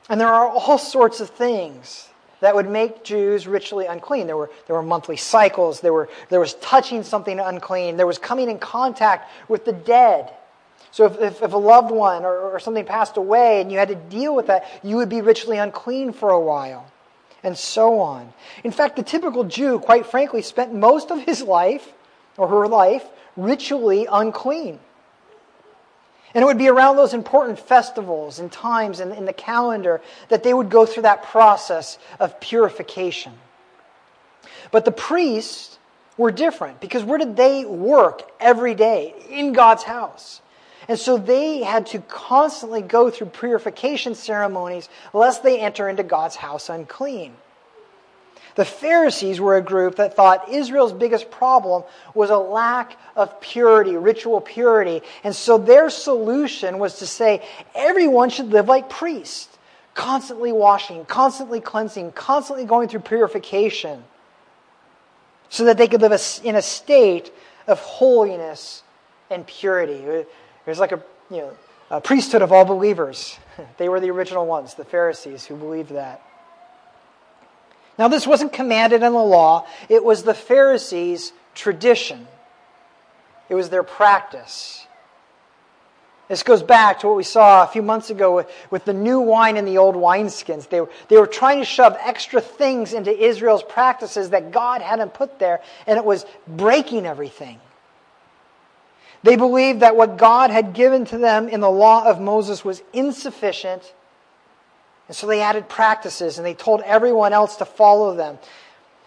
And 0.09 0.21
there 0.21 0.29
are 0.29 0.49
all 0.49 0.79
sorts 0.79 1.21
of 1.21 1.31
things 1.31 2.09
that 2.41 2.55
would 2.55 2.69
make 2.69 3.05
Jews 3.05 3.47
ritually 3.47 3.87
unclean. 3.87 4.27
There 4.27 4.37
were, 4.37 4.51
there 4.67 4.77
were 4.77 4.83
monthly 4.83 5.17
cycles, 5.17 5.81
there, 5.81 5.93
were, 5.93 6.09
there 6.29 6.41
was 6.41 6.55
touching 6.55 7.03
something 7.03 7.39
unclean, 7.39 7.97
there 7.97 8.07
was 8.07 8.19
coming 8.19 8.49
in 8.49 8.59
contact 8.59 9.31
with 9.49 9.65
the 9.65 9.73
dead. 9.73 10.33
So 10.91 11.05
if, 11.05 11.21
if, 11.21 11.43
if 11.43 11.53
a 11.53 11.59
loved 11.59 11.91
one 11.91 12.25
or, 12.25 12.39
or 12.39 12.61
something 12.61 12.85
passed 12.85 13.17
away 13.17 13.61
and 13.61 13.71
you 13.71 13.79
had 13.79 13.89
to 13.89 13.95
deal 13.95 14.35
with 14.35 14.47
that, 14.47 14.67
you 14.83 14.97
would 14.97 15.09
be 15.09 15.21
ritually 15.21 15.59
unclean 15.59 16.13
for 16.13 16.31
a 16.31 16.41
while, 16.41 16.91
and 17.42 17.57
so 17.57 18.00
on. 18.00 18.33
In 18.64 18.71
fact, 18.71 18.97
the 18.97 19.02
typical 19.02 19.45
Jew, 19.45 19.78
quite 19.78 20.07
frankly, 20.07 20.42
spent 20.42 20.75
most 20.75 21.11
of 21.11 21.21
his 21.21 21.42
life 21.42 21.92
or 22.37 22.49
her 22.49 22.68
life 22.68 23.04
ritually 23.37 24.07
unclean. 24.11 24.80
And 26.35 26.42
it 26.42 26.47
would 26.47 26.59
be 26.59 26.68
around 26.68 26.97
those 26.97 27.14
important 27.14 27.59
festivals 27.59 28.38
and 28.38 28.52
times 28.52 29.00
in, 29.00 29.12
in 29.12 29.25
the 29.25 29.33
calendar 29.33 30.02
that 30.28 30.42
they 30.42 30.52
would 30.52 30.68
go 30.68 30.85
through 30.85 31.04
that 31.04 31.23
process 31.23 31.99
of 32.21 32.38
purification. 32.40 33.33
But 34.71 34.85
the 34.85 34.92
priests 34.92 35.78
were 36.16 36.30
different 36.30 36.80
because 36.80 37.02
where 37.02 37.18
did 37.18 37.37
they 37.37 37.64
work 37.64 38.30
every 38.40 38.75
day? 38.75 39.14
In 39.30 39.52
God's 39.52 39.85
house. 39.85 40.42
And 40.88 40.99
so 40.99 41.18
they 41.18 41.62
had 41.62 41.87
to 41.88 42.00
constantly 42.00 42.80
go 42.80 43.11
through 43.11 43.28
purification 43.28 44.14
ceremonies 44.14 44.88
lest 45.12 45.42
they 45.42 45.61
enter 45.61 45.88
into 45.88 46.02
God's 46.02 46.37
house 46.37 46.71
unclean. 46.71 47.35
The 48.54 48.64
Pharisees 48.64 49.40
were 49.40 49.57
a 49.57 49.62
group 49.62 49.97
that 49.97 50.16
thought 50.16 50.49
Israel's 50.49 50.92
biggest 50.92 51.30
problem 51.30 51.85
was 52.12 52.30
a 52.30 52.38
lack 52.38 52.99
of 53.14 53.40
purity, 53.40 53.97
ritual 53.97 54.40
purity. 54.40 55.02
And 55.23 55.37
so 55.37 55.59
their 55.59 55.90
solution 55.90 56.80
was 56.80 56.99
to 56.99 57.07
say 57.07 57.47
everyone 57.75 58.30
should 58.30 58.49
live 58.49 58.66
like 58.66 58.88
priests, 58.88 59.57
constantly 59.95 60.50
washing, 60.50 61.04
constantly 61.04 61.61
cleansing, 61.61 62.12
constantly 62.12 62.64
going 62.64 62.88
through 62.88 63.00
purification, 63.00 64.02
so 65.50 65.64
that 65.66 65.78
they 65.78 65.87
could 65.87 66.00
live 66.00 66.21
in 66.42 66.57
a 66.57 66.62
state 66.62 67.33
of 67.68 67.78
holiness 67.78 68.83
and 69.30 69.47
purity. 69.47 70.25
Was 70.69 70.79
like 70.79 70.93
a, 70.93 71.03
you 71.31 71.39
know, 71.39 71.57
a 71.91 72.01
priesthood 72.01 72.43
of 72.43 72.53
all 72.53 72.65
believers. 72.65 73.39
They 73.77 73.89
were 73.89 73.99
the 73.99 74.11
original 74.11 74.47
ones, 74.47 74.75
the 74.75 74.85
Pharisees, 74.85 75.45
who 75.45 75.57
believed 75.57 75.91
that. 75.91 76.23
Now, 77.99 78.07
this 78.07 78.25
wasn't 78.25 78.53
commanded 78.53 79.03
in 79.03 79.13
the 79.13 79.19
law, 79.19 79.67
it 79.89 80.05
was 80.05 80.23
the 80.23 80.35
Pharisees' 80.35 81.33
tradition, 81.57 82.29
it 83.49 83.57
was 83.57 83.69
their 83.71 83.83
practice. 83.83 84.87
This 86.29 86.43
goes 86.43 86.63
back 86.63 87.01
to 87.01 87.09
what 87.09 87.17
we 87.17 87.25
saw 87.25 87.65
a 87.65 87.67
few 87.67 87.83
months 87.83 88.11
ago 88.11 88.37
with, 88.37 88.51
with 88.71 88.85
the 88.85 88.93
new 88.93 89.19
wine 89.19 89.57
and 89.57 89.67
the 89.67 89.79
old 89.79 89.97
wineskins. 89.97 90.69
They 90.69 90.83
were, 90.83 90.91
they 91.09 91.17
were 91.17 91.27
trying 91.27 91.59
to 91.59 91.65
shove 91.65 91.97
extra 92.01 92.43
things 92.43 92.93
into 92.93 93.11
Israel's 93.11 93.63
practices 93.63 94.31
that 94.31 94.53
God 94.53 94.83
hadn't 94.83 95.15
put 95.15 95.39
there, 95.39 95.63
and 95.87 95.99
it 95.99 96.05
was 96.05 96.27
breaking 96.47 97.07
everything. 97.07 97.59
They 99.23 99.37
believed 99.37 99.81
that 99.81 99.97
what 99.97 100.17
God 100.17 100.51
had 100.51 100.75
given 100.75 101.05
to 101.07 101.19
them 101.19 101.49
in 101.49 101.61
the 101.61 101.71
law 101.71 102.05
of 102.05 102.21
Moses 102.21 102.65
was 102.65 102.83
insufficient 102.93 103.93
and 105.09 105.17
so 105.17 105.27
they 105.27 105.41
added 105.41 105.69
practices 105.69 106.37
and 106.39 106.47
they 106.47 106.55
told 106.55 106.83
everyone 106.83 107.33
else 107.33 107.57
to 107.57 107.65
follow 107.65 108.15
them. 108.15 108.39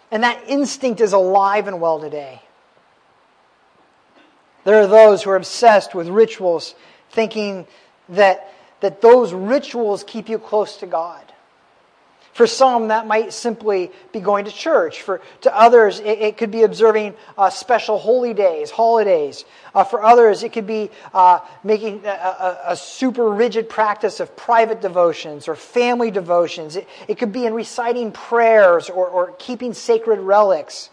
And 0.09 0.23
that 0.23 0.43
instinct 0.47 0.99
is 0.99 1.13
alive 1.13 1.67
and 1.67 1.79
well 1.79 1.99
today. 1.99 2.41
There 4.63 4.81
are 4.81 4.87
those 4.87 5.23
who 5.23 5.29
are 5.29 5.35
obsessed 5.35 5.95
with 5.95 6.07
rituals, 6.07 6.75
thinking 7.11 7.65
that, 8.09 8.51
that 8.81 9.01
those 9.01 9.31
rituals 9.31 10.03
keep 10.03 10.27
you 10.27 10.37
close 10.37 10.77
to 10.77 10.87
God. 10.87 11.30
For 12.33 12.47
some, 12.47 12.87
that 12.87 13.07
might 13.07 13.33
simply 13.33 13.91
be 14.13 14.21
going 14.21 14.45
to 14.45 14.51
church. 14.51 15.01
For 15.01 15.21
to 15.41 15.55
others, 15.55 15.99
it, 15.99 16.19
it 16.19 16.37
could 16.37 16.49
be 16.49 16.63
observing 16.63 17.15
uh, 17.37 17.49
special 17.49 17.97
holy 17.97 18.33
days, 18.33 18.71
holidays. 18.71 19.43
Uh, 19.75 19.83
for 19.83 20.01
others, 20.01 20.41
it 20.43 20.53
could 20.53 20.67
be 20.67 20.91
uh, 21.13 21.39
making 21.63 22.05
a, 22.05 22.09
a, 22.09 22.59
a, 22.67 22.75
super 22.77 23.29
rigid 23.29 23.67
practice 23.67 24.21
of 24.21 24.35
private 24.37 24.79
devotions 24.79 25.49
or 25.49 25.55
family 25.55 26.09
devotions. 26.09 26.77
It, 26.77 26.87
it 27.09 27.17
could 27.17 27.33
be 27.33 27.45
in 27.45 27.53
reciting 27.53 28.13
prayers 28.13 28.89
or, 28.89 29.07
or 29.07 29.33
keeping 29.37 29.73
sacred 29.73 30.19
relics. 30.19 30.89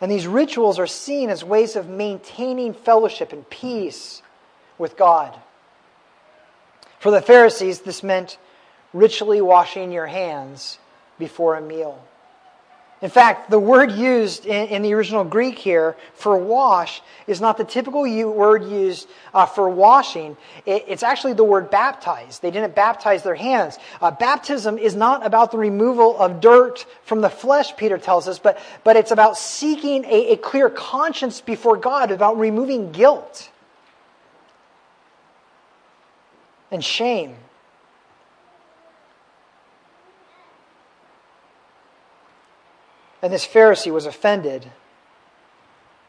And 0.00 0.10
these 0.10 0.26
rituals 0.26 0.80
are 0.80 0.86
seen 0.88 1.30
as 1.30 1.44
ways 1.44 1.76
of 1.76 1.88
maintaining 1.88 2.74
fellowship 2.74 3.32
and 3.32 3.48
peace 3.48 4.20
with 4.78 4.96
God. 4.96 5.38
For 6.98 7.12
the 7.12 7.22
Pharisees, 7.22 7.82
this 7.82 8.02
meant 8.02 8.36
ritually 8.96 9.40
washing 9.40 9.92
your 9.92 10.06
hands 10.06 10.78
before 11.18 11.56
a 11.56 11.60
meal. 11.60 12.02
In 13.02 13.10
fact, 13.10 13.50
the 13.50 13.58
word 13.58 13.92
used 13.92 14.46
in, 14.46 14.68
in 14.68 14.82
the 14.82 14.94
original 14.94 15.22
Greek 15.22 15.58
here 15.58 15.96
for 16.14 16.36
wash 16.38 17.02
is 17.26 17.42
not 17.42 17.58
the 17.58 17.64
typical 17.64 18.06
u- 18.06 18.30
word 18.30 18.64
used 18.64 19.06
uh, 19.34 19.44
for 19.44 19.68
washing. 19.68 20.34
It, 20.64 20.86
it's 20.88 21.02
actually 21.02 21.34
the 21.34 21.44
word 21.44 21.70
baptize. 21.70 22.38
They 22.38 22.50
didn't 22.50 22.74
baptize 22.74 23.22
their 23.22 23.34
hands. 23.34 23.78
Uh, 24.00 24.12
baptism 24.12 24.78
is 24.78 24.96
not 24.96 25.26
about 25.26 25.52
the 25.52 25.58
removal 25.58 26.18
of 26.18 26.40
dirt 26.40 26.86
from 27.02 27.20
the 27.20 27.28
flesh, 27.28 27.76
Peter 27.76 27.98
tells 27.98 28.28
us, 28.28 28.38
but, 28.38 28.58
but 28.82 28.96
it's 28.96 29.10
about 29.10 29.36
seeking 29.36 30.06
a, 30.06 30.32
a 30.32 30.36
clear 30.36 30.70
conscience 30.70 31.42
before 31.42 31.76
God, 31.76 32.10
about 32.10 32.38
removing 32.38 32.92
guilt 32.92 33.50
and 36.70 36.82
shame. 36.82 37.36
And 43.26 43.32
this 43.32 43.44
Pharisee 43.44 43.92
was 43.92 44.06
offended 44.06 44.70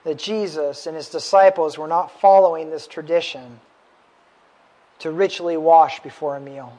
that 0.03 0.19
Jesus 0.19 0.85
and 0.85 0.95
his 0.95 1.09
disciples 1.09 1.75
were 1.75 1.87
not 1.87 2.21
following 2.21 2.69
this 2.69 2.85
tradition 2.85 3.59
to 4.99 5.09
ritually 5.09 5.57
wash 5.57 5.99
before 6.01 6.35
a 6.35 6.39
meal. 6.39 6.77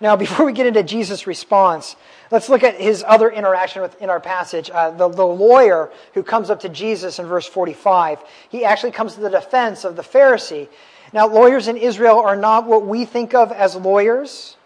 Now, 0.00 0.16
before 0.24 0.46
we 0.46 0.54
get 0.54 0.64
into 0.64 0.82
Jesus' 0.82 1.26
response, 1.26 1.96
let's 2.30 2.48
look 2.48 2.64
at 2.64 2.76
his 2.76 3.04
other 3.06 3.28
interaction 3.30 3.82
with, 3.82 4.00
in 4.00 4.08
our 4.08 4.20
passage. 4.20 4.70
Uh, 4.70 4.90
the, 4.90 5.08
the 5.08 5.26
lawyer 5.26 5.90
who 6.14 6.22
comes 6.22 6.48
up 6.48 6.60
to 6.60 6.70
Jesus 6.70 7.18
in 7.18 7.26
verse 7.26 7.46
45, 7.46 8.20
he 8.48 8.64
actually 8.64 8.92
comes 8.92 9.16
to 9.16 9.20
the 9.20 9.28
defense 9.28 9.84
of 9.84 9.96
the 9.96 10.02
Pharisee. 10.02 10.66
Now, 11.12 11.28
lawyers 11.28 11.68
in 11.68 11.76
Israel 11.76 12.18
are 12.20 12.36
not 12.36 12.66
what 12.66 12.86
we 12.86 13.04
think 13.04 13.34
of 13.34 13.52
as 13.52 13.76
lawyers, 13.76 14.56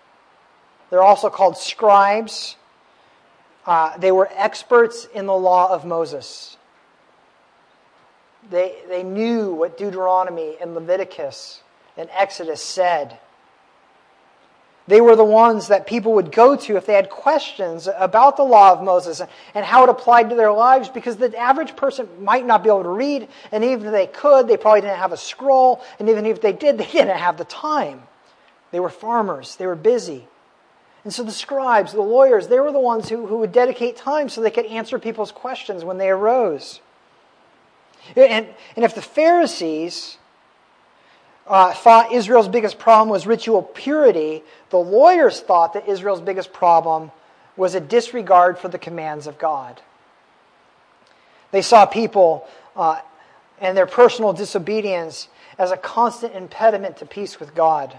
they're 0.90 1.02
also 1.02 1.28
called 1.28 1.58
scribes. 1.58 2.54
Uh, 3.66 3.97
they 3.99 4.12
were 4.12 4.28
experts 4.35 5.06
in 5.14 5.26
the 5.26 5.37
law 5.37 5.73
of 5.73 5.85
Moses. 5.85 6.56
They, 8.50 8.75
they 8.88 9.02
knew 9.02 9.54
what 9.54 9.78
Deuteronomy 9.78 10.56
and 10.61 10.75
Leviticus 10.75 11.62
and 11.97 12.09
Exodus 12.12 12.62
said. 12.62 13.18
They 14.87 15.00
were 15.00 15.16
the 15.16 15.25
ones 15.25 15.68
that 15.68 15.87
people 15.87 16.12
would 16.14 16.30
go 16.30 16.56
to 16.56 16.76
if 16.76 16.85
they 16.85 16.92
had 16.92 17.09
questions 17.09 17.88
about 17.97 18.37
the 18.37 18.42
law 18.42 18.73
of 18.73 18.83
Moses 18.83 19.23
and 19.54 19.64
how 19.64 19.85
it 19.85 19.88
applied 19.88 20.28
to 20.28 20.37
their 20.37 20.52
lives 20.52 20.90
because 20.90 21.16
the 21.16 21.35
average 21.38 21.75
person 21.75 22.06
might 22.21 22.44
not 22.44 22.62
be 22.62 22.68
able 22.68 22.83
to 22.83 22.90
read, 22.90 23.28
and 23.50 23.64
even 23.64 23.87
if 23.87 23.92
they 23.92 24.06
could, 24.06 24.47
they 24.47 24.59
probably 24.59 24.83
didn't 24.83 24.99
have 24.99 25.12
a 25.12 25.16
scroll, 25.16 25.83
and 25.99 26.11
even 26.11 26.26
if 26.26 26.42
they 26.42 26.52
did, 26.52 26.76
they 26.76 26.85
didn't 26.92 27.16
have 27.16 27.38
the 27.38 27.47
time. 27.47 28.02
They 28.73 28.80
were 28.80 28.90
farmers, 28.90 29.56
they 29.56 29.66
were 29.66 29.76
busy. 29.76 30.28
And 31.04 31.12
so 31.12 31.23
the 31.23 31.32
scribes, 31.32 31.92
the 31.92 32.00
lawyers, 32.00 32.49
they 32.49 32.58
were 32.58 32.73
the 32.73 32.80
ones 32.80 33.11
who, 33.11 33.26
who 33.26 33.38
would 33.38 33.52
dedicate 33.52 33.96
time 33.96 34.28
so 34.28 34.40
they 34.40 34.50
could 34.50 34.66
answer 34.66 34.99
people's 34.99 35.32
questions 35.32 35.84
when 35.84 35.99
they 35.99 36.08
arose. 36.08 36.80
And, 38.16 38.49
and 38.75 38.84
if 38.84 38.94
the 38.94 39.02
Pharisees 39.02 40.16
uh, 41.46 41.75
thought 41.75 42.12
Israel's 42.12 42.49
biggest 42.49 42.78
problem 42.78 43.11
was 43.11 43.26
ritual 43.26 43.62
purity, 43.62 44.42
the 44.70 44.78
lawyers 44.78 45.40
thought 45.40 45.75
that 45.75 45.88
Israel's 45.88 46.23
biggest 46.23 46.52
problem 46.52 47.11
was 47.56 47.75
a 47.75 47.80
disregard 47.80 48.58
for 48.58 48.68
the 48.68 48.78
commands 48.78 49.26
of 49.26 49.38
God. 49.38 49.80
They 51.50 51.62
saw 51.62 51.87
people 51.87 52.49
uh, 52.75 53.00
and 53.61 53.76
their 53.76 53.87
personal 53.87 54.32
disobedience 54.32 55.28
as 55.58 55.70
a 55.70 55.76
constant 55.76 56.34
impediment 56.34 56.96
to 56.96 57.06
peace 57.06 57.38
with 57.38 57.54
God. 57.54 57.96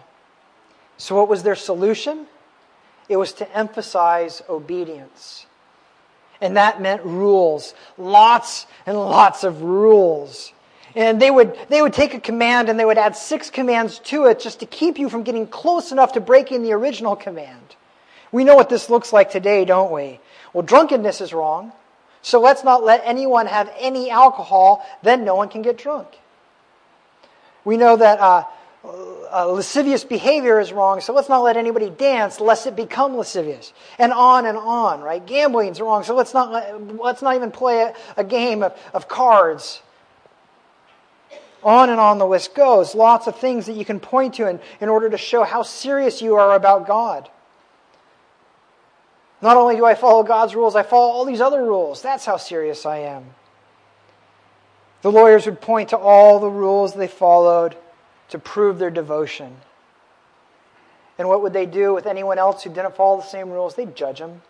So, 0.97 1.15
what 1.15 1.29
was 1.29 1.43
their 1.43 1.55
solution? 1.55 2.27
It 3.07 3.17
was 3.17 3.33
to 3.33 3.57
emphasize 3.57 4.41
obedience. 4.49 5.45
And 6.41 6.57
that 6.57 6.81
meant 6.81 7.03
rules. 7.03 7.73
Lots 7.97 8.65
and 8.85 8.97
lots 8.97 9.43
of 9.43 9.61
rules. 9.61 10.51
And 10.95 11.21
they 11.21 11.29
would, 11.29 11.57
they 11.69 11.81
would 11.81 11.93
take 11.93 12.13
a 12.13 12.19
command 12.19 12.69
and 12.69 12.79
they 12.79 12.85
would 12.85 12.97
add 12.97 13.15
six 13.15 13.49
commands 13.49 13.99
to 13.99 14.25
it 14.25 14.39
just 14.39 14.61
to 14.61 14.65
keep 14.65 14.97
you 14.97 15.09
from 15.09 15.23
getting 15.23 15.47
close 15.47 15.91
enough 15.91 16.13
to 16.13 16.21
breaking 16.21 16.63
the 16.63 16.71
original 16.73 17.15
command. 17.15 17.75
We 18.31 18.43
know 18.43 18.55
what 18.55 18.69
this 18.69 18.89
looks 18.89 19.13
like 19.13 19.31
today, 19.31 19.65
don't 19.65 19.91
we? 19.91 20.19
Well, 20.53 20.63
drunkenness 20.63 21.21
is 21.21 21.33
wrong. 21.33 21.73
So 22.21 22.39
let's 22.39 22.63
not 22.63 22.83
let 22.83 23.01
anyone 23.05 23.45
have 23.45 23.71
any 23.77 24.09
alcohol, 24.09 24.83
then 25.03 25.25
no 25.25 25.35
one 25.35 25.47
can 25.47 25.61
get 25.61 25.77
drunk. 25.77 26.07
We 27.63 27.77
know 27.77 27.97
that 27.97 28.19
uh, 28.19 28.45
uh, 29.31 29.45
lascivious 29.45 30.03
behavior 30.03 30.59
is 30.59 30.71
wrong, 30.71 31.01
so 31.01 31.13
let's 31.13 31.29
not 31.29 31.43
let 31.43 31.57
anybody 31.57 31.89
dance 31.89 32.39
lest 32.39 32.67
it 32.67 32.75
become 32.75 33.17
lascivious. 33.17 33.73
And 33.99 34.13
on 34.13 34.45
and 34.45 34.57
on, 34.57 35.01
right? 35.01 35.25
Gambling's 35.25 35.81
wrong, 35.81 36.03
so 36.03 36.15
let's 36.15 36.33
not, 36.33 36.51
let, 36.51 36.95
let's 36.97 37.21
not 37.21 37.35
even 37.35 37.51
play 37.51 37.81
a, 37.81 37.93
a 38.17 38.23
game 38.23 38.63
of, 38.63 38.77
of 38.93 39.07
cards. 39.07 39.81
On 41.63 41.89
and 41.89 41.99
on 41.99 42.17
the 42.17 42.27
list 42.27 42.55
goes. 42.55 42.95
Lots 42.95 43.27
of 43.27 43.37
things 43.37 43.65
that 43.65 43.75
you 43.75 43.83
can 43.83 43.99
point 43.99 44.35
to 44.35 44.47
in, 44.47 44.59
in 44.79 44.87
order 44.87 45.09
to 45.09 45.17
show 45.17 45.43
how 45.43 45.63
serious 45.63 46.21
you 46.21 46.35
are 46.35 46.55
about 46.55 46.87
God. 46.87 47.29
Not 49.41 49.57
only 49.57 49.75
do 49.75 49.85
I 49.85 49.95
follow 49.95 50.23
God's 50.23 50.55
rules, 50.55 50.75
I 50.75 50.83
follow 50.83 51.11
all 51.11 51.25
these 51.25 51.41
other 51.41 51.63
rules. 51.63 52.01
That's 52.01 52.25
how 52.25 52.37
serious 52.37 52.85
I 52.85 52.99
am. 52.99 53.25
The 55.01 55.11
lawyers 55.11 55.45
would 55.45 55.61
point 55.61 55.89
to 55.89 55.97
all 55.97 56.39
the 56.39 56.49
rules 56.49 56.93
they 56.93 57.07
followed 57.07 57.75
to 58.29 58.39
prove 58.39 58.79
their 58.79 58.91
devotion. 58.91 59.57
And 61.17 61.29
what 61.29 61.41
would 61.41 61.53
they 61.53 61.65
do 61.65 61.93
with 61.93 62.05
anyone 62.05 62.37
else 62.37 62.63
who 62.63 62.69
didn't 62.69 62.95
follow 62.95 63.17
the 63.17 63.27
same 63.27 63.49
rules? 63.49 63.75
They'd 63.75 63.95
judge 63.95 64.19
them. 64.19 64.41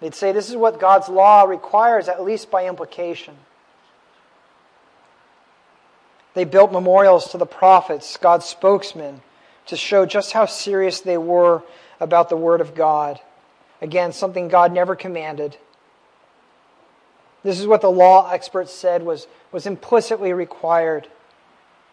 They'd 0.00 0.14
say 0.14 0.32
this 0.32 0.48
is 0.48 0.56
what 0.56 0.78
God's 0.78 1.08
law 1.08 1.42
requires, 1.42 2.08
at 2.08 2.22
least 2.22 2.50
by 2.50 2.66
implication. 2.66 3.36
They 6.34 6.44
built 6.44 6.70
memorials 6.70 7.32
to 7.32 7.38
the 7.38 7.46
prophets, 7.46 8.16
God's 8.16 8.46
spokesmen, 8.46 9.22
to 9.66 9.76
show 9.76 10.06
just 10.06 10.32
how 10.32 10.46
serious 10.46 11.00
they 11.00 11.18
were 11.18 11.62
about 11.98 12.28
the 12.28 12.36
Word 12.36 12.60
of 12.60 12.74
God. 12.74 13.18
Again, 13.82 14.12
something 14.12 14.48
God 14.48 14.72
never 14.72 14.94
commanded. 14.94 15.56
This 17.42 17.60
is 17.60 17.66
what 17.66 17.80
the 17.80 17.90
law 17.90 18.30
experts 18.30 18.72
said 18.72 19.04
was, 19.04 19.26
was 19.52 19.66
implicitly 19.66 20.32
required. 20.32 21.08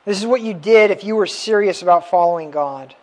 This 0.05 0.19
is 0.19 0.25
what 0.25 0.41
you 0.41 0.53
did 0.53 0.91
if 0.91 1.03
you 1.03 1.15
were 1.15 1.27
serious 1.27 1.81
about 1.81 2.09
following 2.09 2.51
God. 2.51 2.95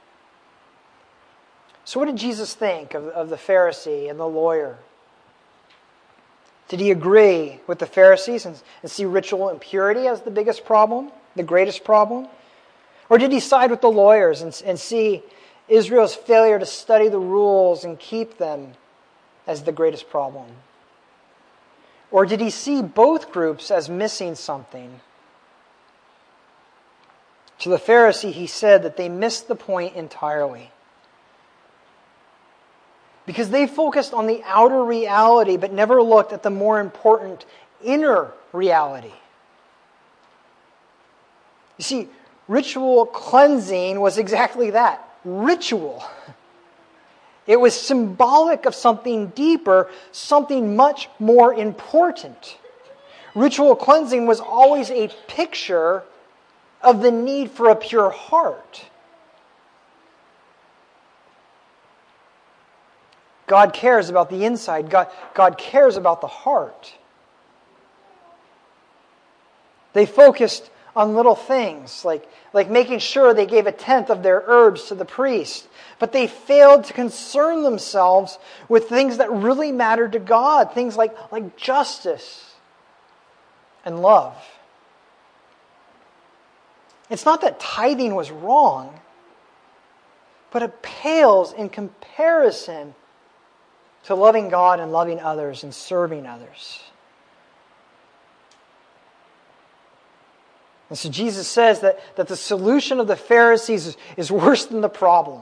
So, 1.85 1.98
what 1.98 2.07
did 2.07 2.16
Jesus 2.16 2.55
think 2.55 2.94
of, 2.94 3.07
of 3.09 3.28
the 3.28 3.37
Pharisee 3.37 4.09
and 4.09 4.18
the 4.18 4.28
lawyer? 4.28 4.78
Did 6.68 6.81
he 6.81 6.90
agree 6.90 7.61
with 7.66 7.81
the 7.81 7.87
Pharisees 7.87 8.46
and, 8.46 8.61
and 8.83 8.90
see 8.90 9.05
ritual 9.05 9.50
impurity 9.50 10.07
as 10.07 10.22
the 10.22 10.31
biggest 10.31 10.64
problem, 10.64 11.11
the 11.37 11.42
greatest 11.42 11.85
problem? 11.85 12.28
Or 13.11 13.18
did 13.18 13.33
he 13.33 13.40
side 13.40 13.70
with 13.70 13.83
the 13.83 13.90
lawyers 13.90 14.40
and, 14.42 14.62
and 14.64 14.78
see 14.78 15.22
Israel's 15.68 16.14
failure 16.14 16.59
to 16.59 16.64
study 16.64 17.09
the 17.09 17.18
rules 17.18 17.85
and 17.85 17.98
keep 17.98 18.38
them 18.38 18.72
as 19.46 19.64
the 19.64 19.72
greatest 19.72 20.09
problem? 20.09 20.46
Or 22.12 22.27
did 22.27 22.40
he 22.40 22.51
see 22.51 22.83
both 22.83 23.33
groups 23.33 23.70
as 23.70 23.88
missing 23.88 24.35
something? 24.35 25.01
To 27.61 27.70
the 27.70 27.79
Pharisee, 27.79 28.33
he 28.33 28.46
said 28.46 28.83
that 28.83 28.98
they 28.98 29.09
missed 29.09 29.48
the 29.48 29.55
point 29.55 29.96
entirely. 29.96 30.70
Because 33.25 33.48
they 33.51 33.66
focused 33.66 34.12
on 34.12 34.27
the 34.27 34.42
outer 34.44 34.85
reality 34.85 35.57
but 35.57 35.72
never 35.72 36.03
looked 36.03 36.33
at 36.33 36.42
the 36.42 36.51
more 36.51 36.81
important 36.81 37.46
inner 37.83 38.33
reality. 38.53 39.12
You 41.79 41.85
see, 41.85 42.09
ritual 42.46 43.07
cleansing 43.07 43.98
was 44.01 44.18
exactly 44.18 44.70
that 44.70 45.09
ritual. 45.25 46.05
It 47.46 47.59
was 47.59 47.74
symbolic 47.74 48.66
of 48.66 48.74
something 48.74 49.28
deeper, 49.28 49.90
something 50.12 50.76
much 50.76 51.09
more 51.18 51.52
important. 51.52 52.59
Ritual 53.35 53.74
cleansing 53.74 54.26
was 54.26 54.40
always 54.40 54.90
a 54.90 55.09
picture 55.26 56.05
of 56.83 57.00
the 57.00 57.11
need 57.11 57.50
for 57.50 57.68
a 57.68 57.76
pure 57.76 58.11
heart. 58.11 58.87
God 63.46 63.72
cares 63.72 64.09
about 64.09 64.31
the 64.31 64.44
inside, 64.44 64.88
God, 64.88 65.09
God 65.35 65.59
cares 65.59 65.96
about 65.96 66.20
the 66.20 66.26
heart. 66.26 66.94
They 69.92 70.07
focused 70.07 70.70
on 70.94 71.14
little 71.14 71.35
things, 71.35 72.05
like, 72.05 72.28
like 72.52 72.70
making 72.70 72.98
sure 72.98 73.33
they 73.33 73.46
gave 73.46 73.66
a 73.66 73.72
tenth 73.72 74.11
of 74.11 74.22
their 74.22 74.42
herbs 74.46 74.85
to 74.88 74.94
the 74.94 75.05
priest. 75.05 75.66
But 75.98 76.12
they 76.12 76.26
failed 76.26 76.85
to 76.85 76.92
concern 76.92 77.62
themselves 77.62 78.38
with 78.68 78.88
things 78.88 79.18
that 79.18 79.31
really 79.33 79.72
mattered 79.72 80.12
to 80.12 80.18
God, 80.18 80.72
things 80.72 80.96
like, 80.96 81.14
like 81.33 81.57
justice 81.57 82.55
and 83.85 84.02
love. 84.02 84.37
It's 87.09 87.24
not 87.24 87.40
that 87.42 87.61
tithing 87.61 88.14
was 88.14 88.31
wrong, 88.31 89.00
but 90.50 90.62
it 90.62 90.83
pales 90.83 91.52
in 91.52 91.68
comparison 91.68 92.94
to 94.05 94.14
loving 94.14 94.48
God 94.48 94.81
and 94.81 94.92
loving 94.92 95.20
others 95.20 95.62
and 95.62 95.74
serving 95.74 96.26
others. 96.26 96.81
And 100.92 100.98
so 100.98 101.09
Jesus 101.09 101.48
says 101.48 101.81
that, 101.81 101.98
that 102.16 102.28
the 102.28 102.37
solution 102.37 103.00
of 103.00 103.07
the 103.07 103.16
Pharisees 103.16 103.87
is, 103.87 103.96
is 104.18 104.31
worse 104.31 104.66
than 104.66 104.83
the 104.83 104.90
problem. 104.90 105.40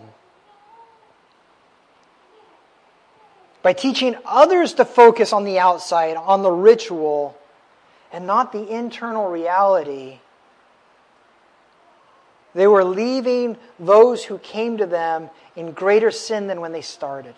By 3.61 3.73
teaching 3.73 4.15
others 4.25 4.75
to 4.75 4.85
focus 4.85 5.33
on 5.33 5.43
the 5.43 5.59
outside, 5.59 6.17
on 6.17 6.45
the 6.45 6.53
ritual, 6.53 7.37
and 8.13 8.29
not 8.29 8.53
the 8.53 8.65
internal 8.65 9.29
reality, 9.29 10.21
they 12.55 12.69
were 12.69 12.85
leaving 12.85 13.57
those 13.81 14.23
who 14.23 14.39
came 14.39 14.77
to 14.77 14.87
them 14.87 15.31
in 15.57 15.73
greater 15.73 16.13
sin 16.13 16.47
than 16.47 16.61
when 16.61 16.71
they 16.71 16.81
started. 16.81 17.35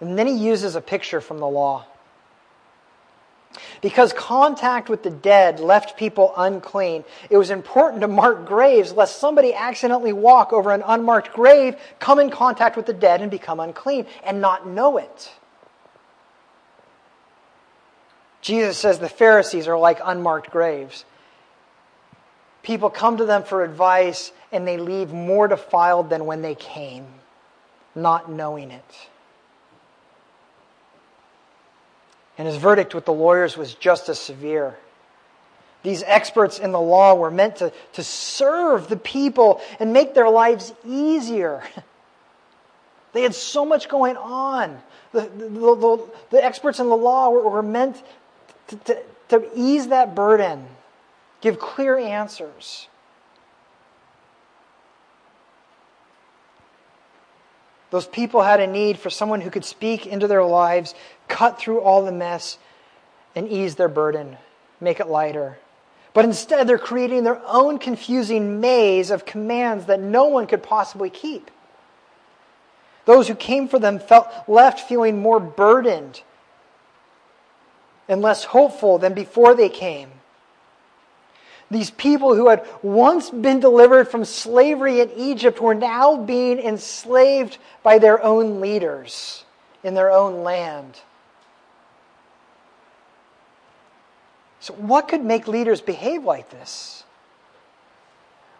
And 0.00 0.18
then 0.18 0.26
he 0.26 0.34
uses 0.34 0.76
a 0.76 0.82
picture 0.82 1.22
from 1.22 1.38
the 1.38 1.48
law. 1.48 1.86
Because 3.80 4.12
contact 4.12 4.88
with 4.88 5.02
the 5.02 5.10
dead 5.10 5.60
left 5.60 5.96
people 5.96 6.32
unclean, 6.36 7.04
it 7.30 7.36
was 7.36 7.50
important 7.50 8.00
to 8.02 8.08
mark 8.08 8.46
graves 8.46 8.92
lest 8.92 9.18
somebody 9.18 9.54
accidentally 9.54 10.12
walk 10.12 10.52
over 10.52 10.70
an 10.72 10.82
unmarked 10.86 11.32
grave, 11.32 11.76
come 11.98 12.18
in 12.18 12.30
contact 12.30 12.76
with 12.76 12.86
the 12.86 12.92
dead, 12.92 13.20
and 13.20 13.30
become 13.30 13.60
unclean 13.60 14.06
and 14.24 14.40
not 14.40 14.66
know 14.66 14.98
it. 14.98 15.32
Jesus 18.40 18.76
says 18.76 18.98
the 18.98 19.08
Pharisees 19.08 19.68
are 19.68 19.78
like 19.78 20.00
unmarked 20.04 20.50
graves. 20.50 21.04
People 22.62 22.90
come 22.90 23.16
to 23.16 23.24
them 23.24 23.44
for 23.44 23.64
advice 23.64 24.32
and 24.50 24.66
they 24.66 24.76
leave 24.76 25.12
more 25.12 25.48
defiled 25.48 26.10
than 26.10 26.26
when 26.26 26.42
they 26.42 26.54
came, 26.54 27.06
not 27.94 28.30
knowing 28.30 28.70
it. 28.70 29.08
And 32.42 32.48
his 32.48 32.56
verdict 32.56 32.92
with 32.92 33.04
the 33.04 33.12
lawyers 33.12 33.56
was 33.56 33.74
just 33.74 34.08
as 34.08 34.18
severe. 34.18 34.76
These 35.84 36.02
experts 36.02 36.58
in 36.58 36.72
the 36.72 36.80
law 36.80 37.14
were 37.14 37.30
meant 37.30 37.54
to, 37.58 37.72
to 37.92 38.02
serve 38.02 38.88
the 38.88 38.96
people 38.96 39.60
and 39.78 39.92
make 39.92 40.12
their 40.12 40.28
lives 40.28 40.74
easier. 40.84 41.62
They 43.12 43.22
had 43.22 43.34
so 43.34 43.64
much 43.64 43.88
going 43.88 44.16
on. 44.16 44.80
The, 45.12 45.20
the, 45.20 45.48
the, 45.48 46.10
the 46.30 46.44
experts 46.44 46.80
in 46.80 46.88
the 46.88 46.96
law 46.96 47.28
were, 47.28 47.46
were 47.46 47.62
meant 47.62 48.02
to, 48.68 48.76
to, 48.76 49.02
to 49.28 49.50
ease 49.54 49.88
that 49.88 50.14
burden, 50.14 50.66
give 51.42 51.60
clear 51.60 51.98
answers. 51.98 52.88
Those 57.92 58.06
people 58.06 58.40
had 58.40 58.58
a 58.58 58.66
need 58.66 58.98
for 58.98 59.10
someone 59.10 59.42
who 59.42 59.50
could 59.50 59.66
speak 59.66 60.06
into 60.06 60.26
their 60.26 60.42
lives, 60.42 60.94
cut 61.28 61.58
through 61.58 61.82
all 61.82 62.02
the 62.02 62.10
mess, 62.10 62.56
and 63.36 63.46
ease 63.46 63.74
their 63.74 63.90
burden, 63.90 64.38
make 64.80 64.98
it 64.98 65.08
lighter. 65.08 65.58
But 66.14 66.24
instead, 66.24 66.66
they're 66.66 66.78
creating 66.78 67.22
their 67.22 67.42
own 67.46 67.78
confusing 67.78 68.62
maze 68.62 69.10
of 69.10 69.26
commands 69.26 69.84
that 69.86 70.00
no 70.00 70.24
one 70.24 70.46
could 70.46 70.62
possibly 70.62 71.10
keep. 71.10 71.50
Those 73.04 73.28
who 73.28 73.34
came 73.34 73.68
for 73.68 73.78
them 73.78 73.98
felt 73.98 74.26
left 74.48 74.88
feeling 74.88 75.20
more 75.20 75.38
burdened 75.38 76.22
and 78.08 78.22
less 78.22 78.44
hopeful 78.44 78.96
than 78.96 79.12
before 79.12 79.54
they 79.54 79.68
came. 79.68 80.08
These 81.72 81.90
people 81.90 82.34
who 82.34 82.50
had 82.50 82.68
once 82.82 83.30
been 83.30 83.58
delivered 83.58 84.06
from 84.06 84.26
slavery 84.26 85.00
in 85.00 85.10
Egypt 85.12 85.58
were 85.58 85.74
now 85.74 86.18
being 86.18 86.58
enslaved 86.58 87.56
by 87.82 87.98
their 87.98 88.22
own 88.22 88.60
leaders 88.60 89.46
in 89.82 89.94
their 89.94 90.12
own 90.12 90.44
land. 90.44 91.00
So, 94.60 94.74
what 94.74 95.08
could 95.08 95.24
make 95.24 95.48
leaders 95.48 95.80
behave 95.80 96.24
like 96.24 96.50
this? 96.50 97.04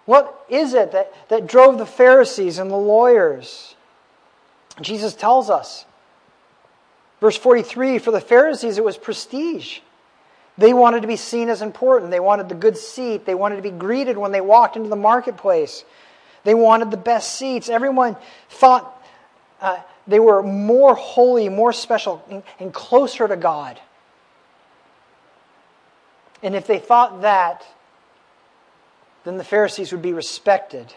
What 0.06 0.46
is 0.48 0.72
it 0.72 0.92
that, 0.92 1.12
that 1.28 1.46
drove 1.46 1.76
the 1.76 1.84
Pharisees 1.84 2.58
and 2.58 2.70
the 2.70 2.76
lawyers? 2.76 3.76
Jesus 4.80 5.14
tells 5.14 5.50
us. 5.50 5.84
Verse 7.20 7.36
43 7.36 7.98
For 7.98 8.10
the 8.10 8.22
Pharisees, 8.22 8.78
it 8.78 8.84
was 8.84 8.96
prestige. 8.96 9.80
They 10.58 10.72
wanted 10.74 11.02
to 11.02 11.08
be 11.08 11.16
seen 11.16 11.48
as 11.48 11.62
important. 11.62 12.10
They 12.10 12.20
wanted 12.20 12.48
the 12.48 12.54
good 12.54 12.76
seat. 12.76 13.24
They 13.24 13.34
wanted 13.34 13.56
to 13.56 13.62
be 13.62 13.70
greeted 13.70 14.18
when 14.18 14.32
they 14.32 14.40
walked 14.40 14.76
into 14.76 14.88
the 14.88 14.96
marketplace. 14.96 15.84
They 16.44 16.54
wanted 16.54 16.90
the 16.90 16.96
best 16.96 17.36
seats. 17.36 17.68
Everyone 17.68 18.16
thought 18.48 19.02
uh, 19.60 19.78
they 20.06 20.20
were 20.20 20.42
more 20.42 20.94
holy, 20.94 21.48
more 21.48 21.72
special, 21.72 22.24
and, 22.28 22.42
and 22.58 22.72
closer 22.72 23.26
to 23.28 23.36
God. 23.36 23.80
And 26.42 26.54
if 26.54 26.66
they 26.66 26.78
thought 26.78 27.22
that, 27.22 27.64
then 29.24 29.38
the 29.38 29.44
Pharisees 29.44 29.92
would 29.92 30.02
be 30.02 30.12
respected. 30.12 30.92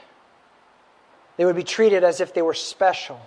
They 1.37 1.45
would 1.45 1.55
be 1.55 1.63
treated 1.63 2.03
as 2.03 2.19
if 2.19 2.33
they 2.33 2.41
were 2.41 2.55
special. 2.55 3.21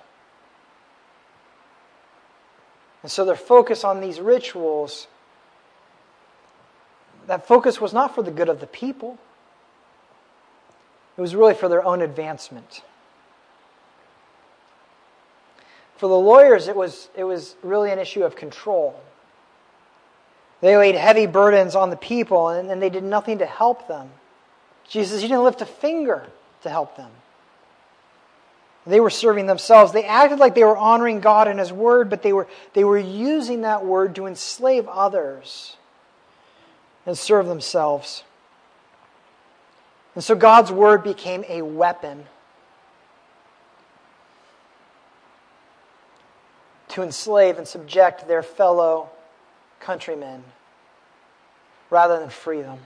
And 3.02 3.12
so 3.12 3.24
their 3.24 3.36
focus 3.36 3.84
on 3.84 4.00
these 4.00 4.20
rituals, 4.20 5.06
that 7.28 7.46
focus 7.46 7.80
was 7.80 7.92
not 7.92 8.14
for 8.14 8.22
the 8.22 8.30
good 8.30 8.48
of 8.48 8.58
the 8.58 8.66
people, 8.66 9.18
it 11.16 11.20
was 11.20 11.34
really 11.34 11.54
for 11.54 11.68
their 11.68 11.84
own 11.84 12.00
advancement. 12.00 12.82
For 15.96 16.08
the 16.08 16.16
lawyers, 16.16 16.68
it 16.68 16.76
was, 16.76 17.08
it 17.14 17.24
was 17.24 17.54
really 17.62 17.90
an 17.90 17.98
issue 17.98 18.24
of 18.24 18.34
control. 18.34 18.98
They 20.60 20.76
laid 20.76 20.94
heavy 20.94 21.26
burdens 21.26 21.76
on 21.76 21.90
the 21.90 21.96
people 21.96 22.48
and, 22.48 22.70
and 22.70 22.80
they 22.80 22.88
did 22.88 23.04
nothing 23.04 23.38
to 23.38 23.46
help 23.46 23.88
them. 23.88 24.10
Jesus, 24.88 25.20
he 25.20 25.28
didn't 25.28 25.44
lift 25.44 25.60
a 25.60 25.66
finger 25.66 26.26
to 26.62 26.70
help 26.70 26.96
them. 26.96 27.10
They 28.86 29.00
were 29.00 29.10
serving 29.10 29.46
themselves. 29.46 29.92
They 29.92 30.04
acted 30.04 30.38
like 30.38 30.54
they 30.54 30.64
were 30.64 30.76
honoring 30.76 31.20
God 31.20 31.46
and 31.46 31.58
His 31.58 31.72
Word, 31.72 32.08
but 32.08 32.22
they 32.22 32.32
were, 32.32 32.48
they 32.72 32.84
were 32.84 32.96
using 32.96 33.62
that 33.62 33.84
Word 33.84 34.14
to 34.14 34.26
enslave 34.26 34.88
others 34.88 35.76
and 37.08 37.16
serve 37.16 37.46
themselves. 37.46 38.22
And 40.14 40.22
so 40.22 40.34
God's 40.34 40.70
Word 40.70 41.02
became 41.02 41.42
a 41.48 41.62
weapon 41.62 42.26
to 46.88 47.02
enslave 47.02 47.56
and 47.56 47.66
subject 47.66 48.28
their 48.28 48.42
fellow 48.42 49.08
countrymen 49.80 50.44
rather 51.88 52.18
than 52.18 52.28
free 52.28 52.60
them. 52.60 52.80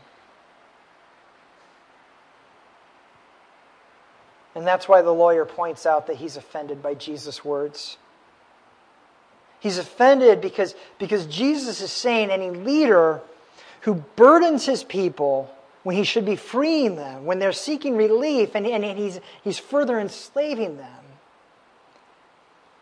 And 4.54 4.64
that's 4.64 4.88
why 4.88 5.02
the 5.02 5.10
lawyer 5.10 5.44
points 5.44 5.84
out 5.84 6.06
that 6.06 6.16
he's 6.16 6.36
offended 6.36 6.80
by 6.80 6.94
Jesus' 6.94 7.44
words. 7.44 7.96
He's 9.58 9.78
offended 9.78 10.40
because, 10.40 10.76
because 11.00 11.26
Jesus 11.26 11.80
is 11.80 11.90
saying 11.90 12.30
any 12.30 12.50
leader 12.50 13.20
who 13.82 13.94
burdens 14.16 14.66
his 14.66 14.82
people 14.82 15.52
when 15.82 15.96
he 15.96 16.04
should 16.04 16.24
be 16.24 16.36
freeing 16.36 16.96
them, 16.96 17.24
when 17.24 17.38
they're 17.38 17.52
seeking 17.52 17.96
relief 17.96 18.54
and, 18.54 18.66
and 18.66 18.98
he's, 18.98 19.20
he's 19.42 19.58
further 19.58 19.98
enslaving 19.98 20.76
them, 20.76 21.04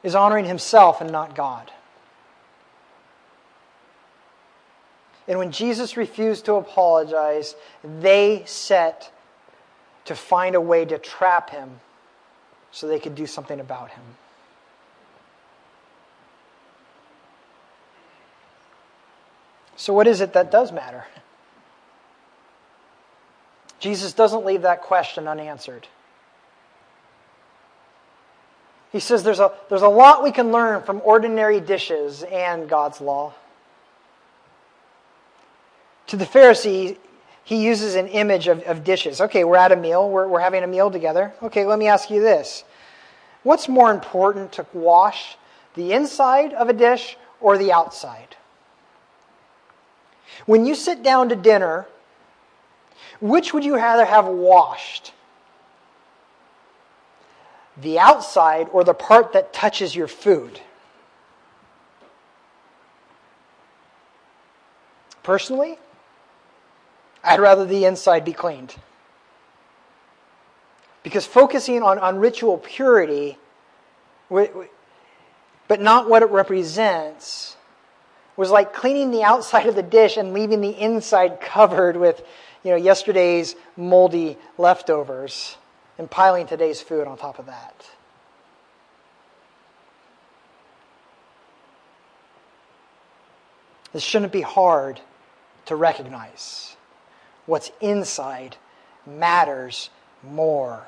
is 0.03 0.15
honoring 0.15 0.45
himself 0.45 1.01
and 1.01 1.11
not 1.11 1.35
God. 1.35 1.71
And 5.27 5.39
when 5.39 5.53
Jesus 5.53 5.97
refused 5.97 6.45
to 6.47 6.55
apologize, 6.55 7.55
they 8.01 8.43
set 8.47 9.13
to 10.07 10.15
find 10.15 10.55
a 10.55 10.61
way 10.61 10.85
to 10.85 10.99
trap 10.99 11.51
him 11.51 11.81
so 12.73 12.87
they 12.87 12.99
could 12.99 13.15
do 13.15 13.27
something 13.27 13.61
about 13.61 13.91
him. 13.91 14.03
So, 19.81 19.95
what 19.95 20.07
is 20.07 20.21
it 20.21 20.35
that 20.35 20.51
does 20.51 20.73
matter? 20.73 21.07
Jesus 23.79 24.13
doesn't 24.13 24.45
leave 24.45 24.61
that 24.61 24.83
question 24.83 25.27
unanswered. 25.27 25.89
He 28.93 29.01
says 29.01 29.23
there's 29.23 29.41
a, 29.41 29.53
there's 29.71 29.81
a 29.81 29.89
lot 29.89 30.23
we 30.23 30.33
can 30.33 30.53
learn 30.53 30.83
from 30.83 31.01
ordinary 31.03 31.63
dishes 31.63 32.23
and 32.25 32.69
God's 32.69 33.01
law. 33.01 33.33
To 36.09 36.19
the 36.19 36.27
Pharisee, 36.27 36.99
he 37.43 37.65
uses 37.65 37.95
an 37.95 38.09
image 38.09 38.49
of, 38.49 38.63
of 38.65 38.85
dishes. 38.85 39.19
Okay, 39.19 39.45
we're 39.45 39.57
at 39.57 39.73
a 39.73 39.77
meal, 39.77 40.11
we're, 40.11 40.29
we're 40.29 40.41
having 40.41 40.63
a 40.63 40.67
meal 40.67 40.91
together. 40.91 41.33
Okay, 41.43 41.65
let 41.65 41.79
me 41.79 41.87
ask 41.87 42.11
you 42.11 42.21
this 42.21 42.65
What's 43.45 43.67
more 43.67 43.91
important 43.91 44.53
to 44.53 44.67
wash, 44.75 45.39
the 45.75 45.95
inside 45.95 46.53
of 46.53 46.69
a 46.69 46.75
dish 46.75 47.17
or 47.41 47.57
the 47.57 47.73
outside? 47.73 48.37
When 50.47 50.67
you 50.67 50.75
sit 50.75 51.03
down 51.03 51.29
to 51.29 51.37
dinner, 51.37 51.87
which 53.21 53.53
would 53.53 53.65
you 53.65 53.77
rather 53.77 54.05
have 54.05 54.27
washed? 54.27 55.13
The 57.77 57.99
outside 57.99 58.69
or 58.73 58.85
the 58.85 58.95
part 58.95 59.33
that 59.33 59.53
touches 59.53 59.95
your 59.95 60.09
food? 60.09 60.61
Personally, 65.23 65.79
I'd 67.23 67.41
rather 67.41 67.65
the 67.65 67.85
inside 67.85 68.25
be 68.25 68.33
cleaned. 68.33 68.77
Because 71.03 71.27
focusing 71.27 71.83
on, 71.83 71.99
on 71.99 72.19
ritual 72.19 72.59
purity, 72.59 73.39
but 74.29 75.81
not 75.81 76.09
what 76.09 76.23
it 76.23 76.31
represents, 76.31 77.57
was 78.37 78.51
like 78.51 78.73
cleaning 78.73 79.11
the 79.11 79.23
outside 79.23 79.67
of 79.67 79.75
the 79.75 79.83
dish 79.83 80.17
and 80.17 80.33
leaving 80.33 80.61
the 80.61 80.71
inside 80.71 81.41
covered 81.41 81.97
with 81.97 82.23
you 82.63 82.71
know, 82.71 82.77
yesterday's 82.77 83.57
moldy 83.77 84.37
leftovers 84.59 85.57
and 85.99 86.11
piling 86.11 86.47
today's 86.47 86.81
food 86.81 87.07
on 87.07 87.17
top 87.17 87.39
of 87.39 87.47
that. 87.47 87.75
This 93.93 94.03
shouldn't 94.03 94.33
be 94.33 94.43
hard 94.43 95.01
to 95.67 95.77
recognize 95.77 96.77
what's 97.47 97.71
inside 97.81 98.57
matters 99.07 99.91
more. 100.23 100.87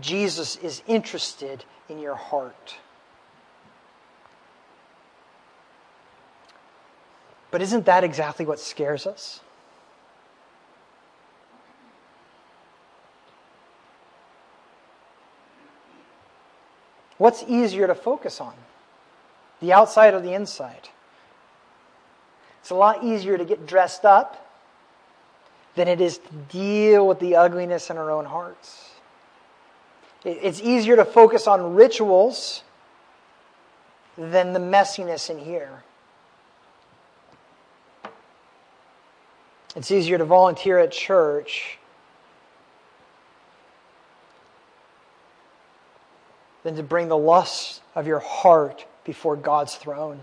Jesus 0.00 0.56
is 0.56 0.82
interested 0.86 1.64
in 1.88 1.98
your 1.98 2.14
heart. 2.14 2.76
But 7.50 7.62
isn't 7.62 7.86
that 7.86 8.04
exactly 8.04 8.44
what 8.44 8.60
scares 8.60 9.06
us? 9.06 9.40
What's 17.16 17.42
easier 17.48 17.86
to 17.86 17.94
focus 17.94 18.40
on? 18.40 18.54
The 19.60 19.72
outside 19.72 20.14
or 20.14 20.20
the 20.20 20.34
inside? 20.34 20.88
It's 22.60 22.70
a 22.70 22.76
lot 22.76 23.02
easier 23.02 23.36
to 23.36 23.44
get 23.44 23.66
dressed 23.66 24.04
up 24.04 24.44
than 25.74 25.88
it 25.88 26.00
is 26.00 26.18
to 26.18 26.32
deal 26.48 27.06
with 27.06 27.18
the 27.18 27.36
ugliness 27.36 27.90
in 27.90 27.96
our 27.96 28.10
own 28.10 28.24
hearts. 28.24 28.90
It's 30.24 30.60
easier 30.60 30.96
to 30.96 31.04
focus 31.04 31.46
on 31.46 31.74
rituals 31.74 32.62
than 34.16 34.52
the 34.52 34.58
messiness 34.58 35.30
in 35.30 35.38
here. 35.38 35.82
It's 39.78 39.92
easier 39.92 40.18
to 40.18 40.24
volunteer 40.24 40.80
at 40.80 40.90
church 40.90 41.78
than 46.64 46.74
to 46.74 46.82
bring 46.82 47.06
the 47.06 47.16
lusts 47.16 47.80
of 47.94 48.08
your 48.08 48.18
heart 48.18 48.84
before 49.04 49.36
God's 49.36 49.76
throne. 49.76 50.18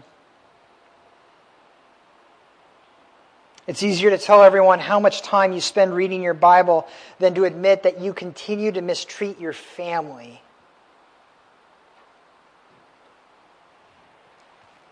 It's 3.65 3.81
easier 3.81 4.09
to 4.09 4.17
tell 4.17 4.43
everyone 4.43 4.79
how 4.79 4.99
much 4.99 5.21
time 5.21 5.53
you 5.53 5.61
spend 5.61 5.93
reading 5.93 6.21
your 6.21 6.33
Bible 6.33 6.85
than 7.19 7.33
to 7.35 7.45
admit 7.45 7.83
that 7.83 8.01
you 8.01 8.13
continue 8.13 8.73
to 8.73 8.81
mistreat 8.81 9.39
your 9.39 9.53
family. 9.53 10.41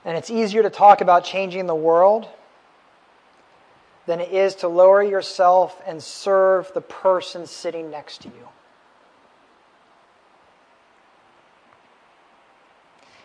And 0.06 0.18
it's 0.18 0.30
easier 0.30 0.64
to 0.64 0.70
talk 0.70 1.02
about 1.02 1.26
changing 1.26 1.68
the 1.68 1.76
world 1.76 2.30
than 4.06 4.20
it 4.20 4.32
is 4.32 4.56
to 4.56 4.68
lower 4.68 5.02
yourself 5.02 5.82
and 5.86 6.02
serve 6.02 6.72
the 6.74 6.82
person 6.82 7.48
sitting 7.48 7.90
next 7.90 8.22
to 8.22 8.28
you. 8.28 8.48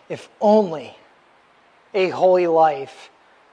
If 0.07 0.29
only 0.41 0.95
a 1.93 2.09
holy 2.09 2.47
life 2.47 3.09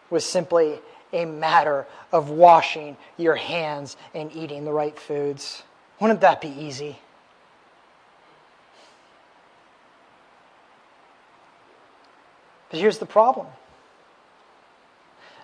was 0.09 0.25
simply 0.25 0.79
a 1.12 1.25
matter 1.25 1.87
of 2.12 2.31
washing 2.31 2.97
your 3.17 3.37
hands 3.37 3.97
and 4.15 4.35
eating 4.35 4.65
the 4.65 4.73
right 4.73 4.99
foods. 4.99 5.62
Wouldn't 6.01 6.21
that 6.21 6.41
be 6.41 6.49
easy? 6.49 6.99
But 12.71 12.81
here's 12.81 12.99
the 12.99 13.07
problem 13.07 13.47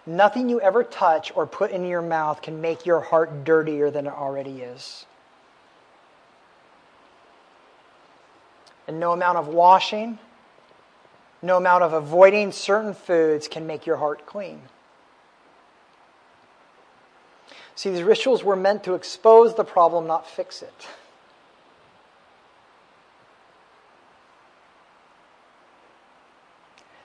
nothing 0.06 0.48
you 0.48 0.60
ever 0.60 0.82
touch 0.82 1.32
or 1.34 1.46
put 1.46 1.70
in 1.70 1.84
your 1.86 2.02
mouth 2.02 2.42
can 2.42 2.60
make 2.60 2.86
your 2.86 3.00
heart 3.00 3.44
dirtier 3.44 3.90
than 3.90 4.06
it 4.06 4.12
already 4.12 4.62
is. 4.62 5.06
And 8.88 8.98
no 8.98 9.12
amount 9.12 9.38
of 9.38 9.48
washing, 9.48 10.18
no 11.40 11.56
amount 11.56 11.84
of 11.84 11.92
avoiding 11.92 12.52
certain 12.52 12.94
foods 12.94 13.48
can 13.48 13.66
make 13.66 13.86
your 13.86 13.96
heart 13.96 14.26
clean. 14.26 14.62
See, 17.74 17.90
these 17.90 18.02
rituals 18.02 18.44
were 18.44 18.56
meant 18.56 18.84
to 18.84 18.94
expose 18.94 19.54
the 19.54 19.64
problem, 19.64 20.06
not 20.06 20.28
fix 20.28 20.62
it. 20.62 20.86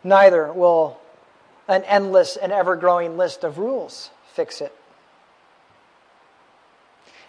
Neither 0.03 0.51
will 0.53 0.99
an 1.67 1.83
endless 1.83 2.37
and 2.37 2.51
ever 2.51 2.75
growing 2.75 3.17
list 3.17 3.43
of 3.43 3.57
rules 3.57 4.09
fix 4.33 4.61
it. 4.61 4.73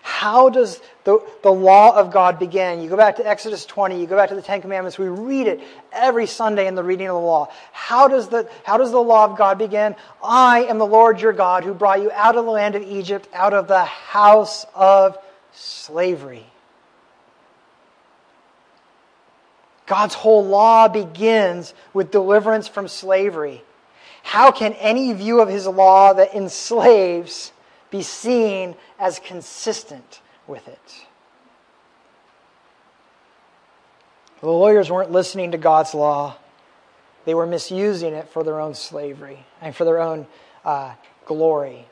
How 0.02 0.48
does 0.48 0.80
the, 1.04 1.20
the 1.42 1.52
law 1.52 1.96
of 1.96 2.10
God 2.10 2.38
begin? 2.38 2.80
You 2.80 2.88
go 2.88 2.96
back 2.96 3.16
to 3.16 3.26
Exodus 3.26 3.64
20, 3.66 4.00
you 4.00 4.06
go 4.06 4.16
back 4.16 4.30
to 4.30 4.34
the 4.34 4.42
Ten 4.42 4.60
Commandments, 4.60 4.98
we 4.98 5.06
read 5.06 5.46
it 5.46 5.60
every 5.92 6.26
Sunday 6.26 6.66
in 6.66 6.74
the 6.74 6.82
reading 6.82 7.08
of 7.08 7.14
the 7.14 7.20
law. 7.20 7.48
How 7.72 8.08
does 8.08 8.28
the, 8.28 8.48
how 8.64 8.78
does 8.78 8.90
the 8.90 9.00
law 9.00 9.24
of 9.24 9.38
God 9.38 9.58
begin? 9.58 9.94
I 10.22 10.64
am 10.64 10.78
the 10.78 10.86
Lord 10.86 11.20
your 11.20 11.32
God 11.32 11.62
who 11.62 11.72
brought 11.72 12.00
you 12.00 12.10
out 12.12 12.36
of 12.36 12.44
the 12.46 12.50
land 12.50 12.74
of 12.74 12.82
Egypt, 12.82 13.28
out 13.32 13.54
of 13.54 13.68
the 13.68 13.84
house 13.84 14.66
of 14.74 15.16
slavery. 15.52 16.46
God's 19.86 20.14
whole 20.14 20.44
law 20.44 20.88
begins 20.88 21.74
with 21.94 22.10
deliverance 22.10 22.66
from 22.68 22.88
slavery. 22.88 23.62
How 24.28 24.52
can 24.52 24.74
any 24.74 25.12
view 25.14 25.40
of 25.40 25.48
his 25.48 25.66
law 25.66 26.12
that 26.12 26.34
enslaves 26.34 27.52
be 27.90 28.02
seen 28.02 28.74
as 28.98 29.18
consistent 29.18 30.20
with 30.46 30.68
it. 30.68 31.06
The 34.40 34.48
lawyers 34.48 34.90
weren't 34.90 35.10
listening 35.10 35.52
to 35.52 35.58
God's 35.58 35.94
law, 35.94 36.36
they 37.24 37.34
were 37.34 37.46
misusing 37.46 38.14
it 38.14 38.28
for 38.28 38.42
their 38.42 38.60
own 38.60 38.74
slavery 38.74 39.44
and 39.60 39.74
for 39.74 39.84
their 39.84 40.00
own 40.00 40.26
uh, 40.64 40.94
glory. 41.26 41.86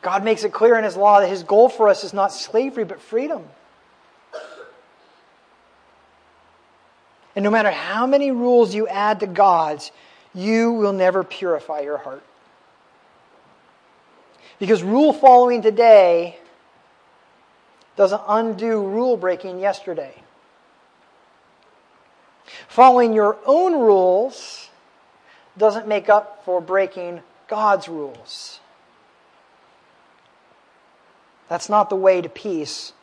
God 0.00 0.24
makes 0.24 0.44
it 0.44 0.52
clear 0.52 0.76
in 0.76 0.84
His 0.84 0.96
law 0.96 1.20
that 1.20 1.28
His 1.28 1.42
goal 1.42 1.68
for 1.68 1.88
us 1.88 2.04
is 2.04 2.12
not 2.12 2.32
slavery, 2.32 2.84
but 2.84 3.00
freedom. 3.00 3.44
And 7.38 7.44
no 7.44 7.52
matter 7.52 7.70
how 7.70 8.04
many 8.04 8.32
rules 8.32 8.74
you 8.74 8.88
add 8.88 9.20
to 9.20 9.28
God's, 9.28 9.92
you 10.34 10.72
will 10.72 10.92
never 10.92 11.22
purify 11.22 11.82
your 11.82 11.96
heart. 11.96 12.24
Because 14.58 14.82
rule 14.82 15.12
following 15.12 15.62
today 15.62 16.40
doesn't 17.94 18.22
undo 18.26 18.84
rule 18.84 19.16
breaking 19.16 19.60
yesterday. 19.60 20.16
Following 22.66 23.12
your 23.12 23.38
own 23.46 23.72
rules 23.74 24.68
doesn't 25.56 25.86
make 25.86 26.08
up 26.08 26.44
for 26.44 26.60
breaking 26.60 27.20
God's 27.46 27.88
rules. 27.88 28.58
That's 31.48 31.68
not 31.68 31.88
the 31.88 31.94
way 31.94 32.20
to 32.20 32.28
peace. 32.28 32.94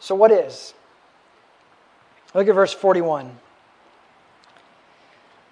So, 0.00 0.16
what 0.16 0.32
is? 0.32 0.74
Look 2.34 2.48
at 2.48 2.54
verse 2.54 2.72
41 2.72 3.38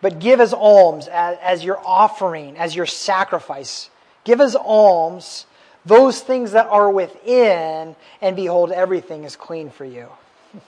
but 0.00 0.18
give 0.18 0.40
as 0.40 0.52
alms, 0.52 1.08
as, 1.08 1.38
as 1.42 1.64
your 1.64 1.78
offering, 1.84 2.56
as 2.56 2.74
your 2.74 2.86
sacrifice. 2.86 3.90
Give 4.24 4.40
as 4.40 4.56
alms 4.56 5.46
those 5.84 6.20
things 6.20 6.52
that 6.52 6.66
are 6.66 6.90
within, 6.90 7.96
and 8.20 8.36
behold, 8.36 8.72
everything 8.72 9.24
is 9.24 9.36
clean 9.36 9.70
for 9.70 9.84
you. 9.84 10.08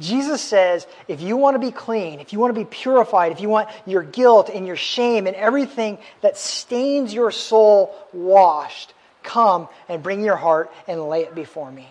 Jesus 0.00 0.42
says, 0.42 0.86
if 1.08 1.20
you 1.20 1.36
want 1.36 1.54
to 1.54 1.58
be 1.58 1.70
clean, 1.70 2.20
if 2.20 2.32
you 2.32 2.38
want 2.38 2.54
to 2.54 2.60
be 2.60 2.66
purified, 2.66 3.32
if 3.32 3.40
you 3.40 3.48
want 3.48 3.68
your 3.86 4.02
guilt 4.02 4.50
and 4.52 4.66
your 4.66 4.76
shame 4.76 5.26
and 5.26 5.36
everything 5.36 5.98
that 6.20 6.36
stains 6.36 7.12
your 7.12 7.30
soul 7.30 7.94
washed, 8.12 8.92
come 9.22 9.68
and 9.88 10.02
bring 10.02 10.22
your 10.22 10.36
heart 10.36 10.70
and 10.86 11.08
lay 11.08 11.22
it 11.22 11.34
before 11.34 11.70
me. 11.70 11.88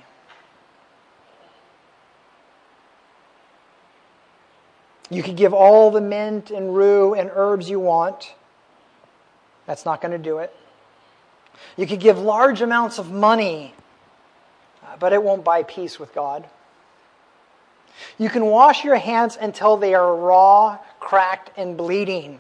You 5.10 5.24
could 5.24 5.38
give 5.38 5.54
all 5.54 5.92
the 5.92 6.02
mint 6.02 6.52
and 6.52 6.76
rue 6.76 7.14
and 7.14 7.32
herbs 7.34 7.70
you 7.70 7.80
want. 7.80 8.34
That's 9.66 9.86
not 9.86 10.02
going 10.02 10.12
to 10.12 10.18
do 10.18 10.40
it. 10.40 10.56
You 11.76 11.88
could 11.88 12.00
give 12.00 12.20
large 12.20 12.62
amounts 12.62 13.00
of 13.00 13.12
money, 13.12 13.74
uh, 14.84 14.98
but 15.00 15.14
it 15.14 15.24
won't 15.24 15.44
buy 15.44 15.64
peace 15.64 16.00
with 16.00 16.14
God. 16.14 16.48
You 18.18 18.30
can 18.30 18.46
wash 18.46 18.84
your 18.84 18.96
hands 18.96 19.38
until 19.40 19.78
they 19.78 19.94
are 19.94 20.16
raw, 20.16 20.78
cracked, 21.00 21.52
and 21.58 21.76
bleeding, 21.76 22.40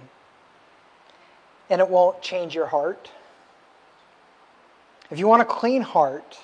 and 1.69 1.81
it 1.81 1.89
won't 1.89 2.21
change 2.21 2.53
your 2.53 2.67
heart. 2.67 3.11
If 5.09 5.19
you 5.19 5.27
want 5.27 5.41
a 5.41 5.45
clean 5.45 5.81
heart, 5.81 6.39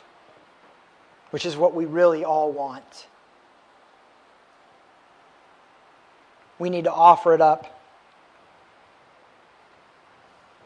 which 1.32 1.46
is 1.46 1.58
what 1.58 1.74
we 1.74 1.86
really 1.86 2.24
all 2.24 2.52
want, 2.52 3.08
we 6.60 6.70
need 6.70 6.86
to 6.86 6.92
offer 6.94 7.34
it 7.34 7.42
up. 7.42 7.82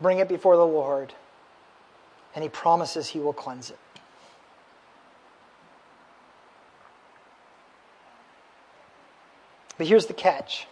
Bring 0.01 0.19
it 0.19 0.27
before 0.27 0.55
the 0.55 0.65
Lord, 0.65 1.13
and 2.35 2.43
He 2.43 2.49
promises 2.49 3.07
He 3.07 3.19
will 3.19 3.33
cleanse 3.33 3.69
it. 3.69 3.79
But 9.77 9.87
here's 9.87 10.07
the 10.07 10.13
catch 10.13 10.67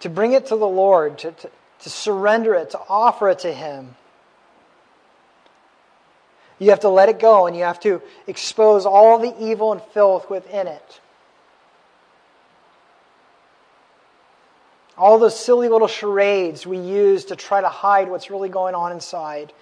to 0.00 0.10
bring 0.10 0.32
it 0.32 0.46
to 0.46 0.56
the 0.56 0.68
Lord, 0.68 1.18
to, 1.18 1.32
to, 1.32 1.50
to 1.80 1.90
surrender 1.90 2.54
it, 2.54 2.70
to 2.70 2.80
offer 2.90 3.30
it 3.30 3.38
to 3.40 3.52
Him. 3.52 3.96
You 6.58 6.70
have 6.70 6.80
to 6.80 6.88
let 6.88 7.08
it 7.08 7.18
go 7.18 7.46
and 7.46 7.56
you 7.56 7.64
have 7.64 7.80
to 7.80 8.02
expose 8.26 8.84
all 8.86 9.18
the 9.18 9.34
evil 9.42 9.72
and 9.72 9.80
filth 9.80 10.28
within 10.28 10.66
it. 10.66 11.00
All 14.96 15.18
those 15.18 15.38
silly 15.38 15.68
little 15.68 15.88
charades 15.88 16.66
we 16.66 16.78
use 16.78 17.26
to 17.26 17.36
try 17.36 17.60
to 17.60 17.68
hide 17.68 18.08
what's 18.08 18.30
really 18.30 18.48
going 18.48 18.74
on 18.74 18.92
inside. 18.92 19.52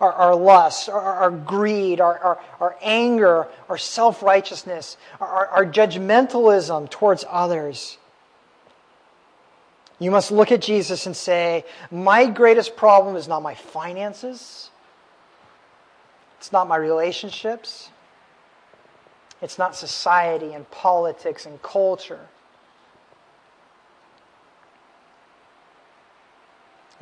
Our, 0.00 0.12
our 0.12 0.34
lust, 0.34 0.88
our, 0.88 1.00
our 1.00 1.30
greed, 1.30 2.00
our, 2.00 2.18
our, 2.18 2.40
our, 2.58 2.76
anger, 2.82 3.46
our 3.68 3.78
self 3.78 4.22
righteousness, 4.22 4.96
our, 5.20 5.46
our 5.46 5.64
judgmentalism 5.66 6.90
towards 6.90 7.24
others. 7.28 7.98
You 10.00 10.10
must 10.10 10.32
look 10.32 10.50
at 10.50 10.60
Jesus 10.60 11.06
and 11.06 11.16
say, 11.16 11.64
My 11.92 12.26
greatest 12.26 12.76
problem 12.76 13.14
is 13.14 13.28
not 13.28 13.42
my 13.42 13.54
finances, 13.54 14.70
it's 16.38 16.50
not 16.50 16.66
my 16.66 16.76
relationships, 16.76 17.90
it's 19.40 19.58
not 19.58 19.76
society 19.76 20.52
and 20.52 20.68
politics 20.72 21.46
and 21.46 21.62
culture. 21.62 22.28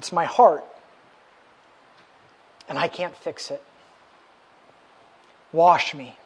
It's 0.03 0.11
my 0.11 0.25
heart. 0.25 0.65
And 2.69 2.77
I 2.77 2.88
can't 2.88 3.17
fix 3.17 3.53
it. 3.53 3.62
Wash 5.53 5.95
me 5.95 6.17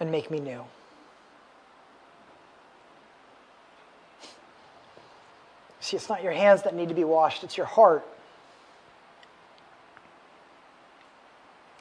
and 0.00 0.10
make 0.10 0.28
me 0.28 0.40
new. 0.40 0.64
See, 5.78 5.96
it's 5.96 6.08
not 6.08 6.24
your 6.24 6.32
hands 6.32 6.64
that 6.64 6.74
need 6.74 6.88
to 6.88 6.96
be 6.96 7.04
washed, 7.04 7.44
it's 7.44 7.56
your 7.56 7.66
heart. 7.66 8.04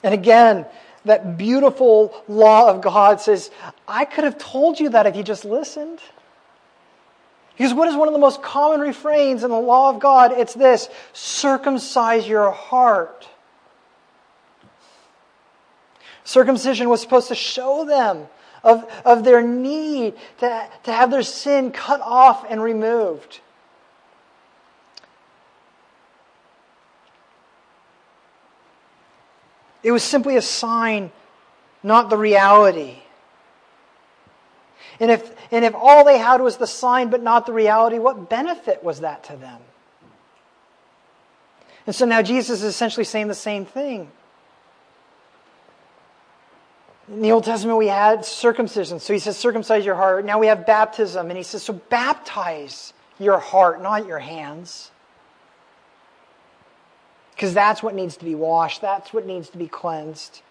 And 0.03 0.13
again, 0.13 0.67
that 1.05 1.39
beautiful 1.39 2.23
law 2.27 2.69
of 2.69 2.83
God 2.83 3.19
says, 3.19 3.49
I 3.87 4.05
could 4.05 4.25
have 4.25 4.37
told 4.37 4.79
you 4.79 4.89
that 4.89 5.07
if 5.07 5.15
you 5.15 5.23
just 5.23 5.43
listened. 5.43 6.01
Because 7.57 7.73
what 7.73 7.87
is 7.87 7.95
one 7.95 8.07
of 8.07 8.13
the 8.13 8.19
most 8.19 8.41
common 8.41 8.81
refrains 8.81 9.43
in 9.43 9.49
the 9.49 9.59
law 9.59 9.89
of 9.89 9.99
God? 9.99 10.33
It's 10.33 10.53
this 10.53 10.89
circumcise 11.13 12.27
your 12.27 12.51
heart. 12.51 13.29
Circumcision 16.25 16.89
was 16.89 17.01
supposed 17.01 17.29
to 17.29 17.35
show 17.35 17.85
them 17.85 18.27
of, 18.63 18.83
of 19.05 19.23
their 19.23 19.41
need 19.41 20.15
to, 20.39 20.67
to 20.83 20.91
have 20.91 21.11
their 21.11 21.23
sin 21.23 21.71
cut 21.71 22.01
off 22.01 22.45
and 22.49 22.61
removed. 22.61 23.39
It 29.81 29.91
was 29.91 30.03
simply 30.03 30.35
a 30.35 30.41
sign, 30.41 31.11
not 31.83 32.09
the 32.09 32.17
reality. 32.17 33.03
And 34.99 35.11
if, 35.11 35.35
and 35.51 35.65
if 35.65 35.75
all 35.75 36.03
they 36.03 36.17
had 36.17 36.41
was 36.41 36.57
the 36.57 36.67
sign 36.67 37.09
but 37.09 37.21
not 37.21 37.45
the 37.45 37.53
reality, 37.53 37.99
what 37.99 38.29
benefit 38.29 38.83
was 38.83 39.01
that 39.01 39.23
to 39.25 39.35
them? 39.35 39.59
And 41.85 41.95
so 41.95 42.05
now 42.05 42.21
Jesus 42.21 42.59
is 42.59 42.63
essentially 42.63 43.03
saying 43.03 43.27
the 43.27 43.33
same 43.33 43.65
thing. 43.65 44.09
In 47.07 47.21
the 47.21 47.31
Old 47.31 47.43
Testament, 47.43 47.77
we 47.77 47.87
had 47.87 48.25
circumcision. 48.25 48.99
So 48.99 49.13
he 49.13 49.19
says, 49.19 49.37
circumcise 49.37 49.85
your 49.85 49.95
heart. 49.95 50.25
Now 50.25 50.39
we 50.39 50.47
have 50.47 50.65
baptism. 50.65 51.29
And 51.29 51.37
he 51.37 51.43
says, 51.43 51.61
so 51.61 51.73
baptize 51.73 52.93
your 53.19 53.37
heart, 53.37 53.81
not 53.81 54.07
your 54.07 54.19
hands. 54.19 54.89
Because 57.35 57.53
that's 57.53 57.83
what 57.83 57.93
needs 57.93 58.17
to 58.17 58.25
be 58.25 58.33
washed, 58.33 58.81
that's 58.81 59.13
what 59.13 59.25
needs 59.25 59.49
to 59.49 59.57
be 59.57 59.67
cleansed. 59.67 60.41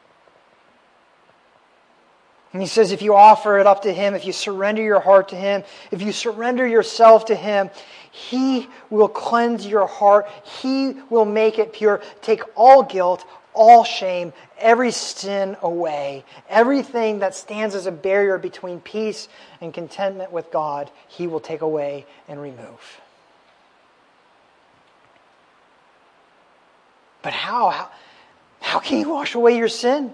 And 2.54 2.62
he 2.62 2.68
says, 2.68 2.92
if 2.92 3.02
you 3.02 3.16
offer 3.16 3.58
it 3.58 3.66
up 3.66 3.82
to 3.82 3.92
him, 3.92 4.14
if 4.14 4.24
you 4.24 4.32
surrender 4.32 4.80
your 4.80 5.00
heart 5.00 5.30
to 5.30 5.36
him, 5.36 5.64
if 5.90 6.00
you 6.00 6.12
surrender 6.12 6.64
yourself 6.66 7.26
to 7.26 7.34
him, 7.34 7.68
he 8.12 8.68
will 8.90 9.08
cleanse 9.08 9.66
your 9.66 9.88
heart. 9.88 10.28
He 10.62 10.94
will 11.10 11.24
make 11.24 11.58
it 11.58 11.72
pure. 11.72 12.00
Take 12.22 12.42
all 12.54 12.84
guilt, 12.84 13.26
all 13.54 13.82
shame, 13.82 14.32
every 14.56 14.92
sin 14.92 15.56
away. 15.62 16.24
Everything 16.48 17.18
that 17.18 17.34
stands 17.34 17.74
as 17.74 17.86
a 17.86 17.92
barrier 17.92 18.38
between 18.38 18.80
peace 18.80 19.26
and 19.60 19.74
contentment 19.74 20.30
with 20.30 20.52
God, 20.52 20.92
he 21.08 21.26
will 21.26 21.40
take 21.40 21.60
away 21.60 22.06
and 22.28 22.40
remove. 22.40 23.00
But 27.20 27.32
how? 27.32 27.70
How, 27.70 27.90
how 28.60 28.78
can 28.78 28.98
He 28.98 29.06
wash 29.06 29.34
away 29.34 29.56
your 29.56 29.68
sin? 29.68 30.12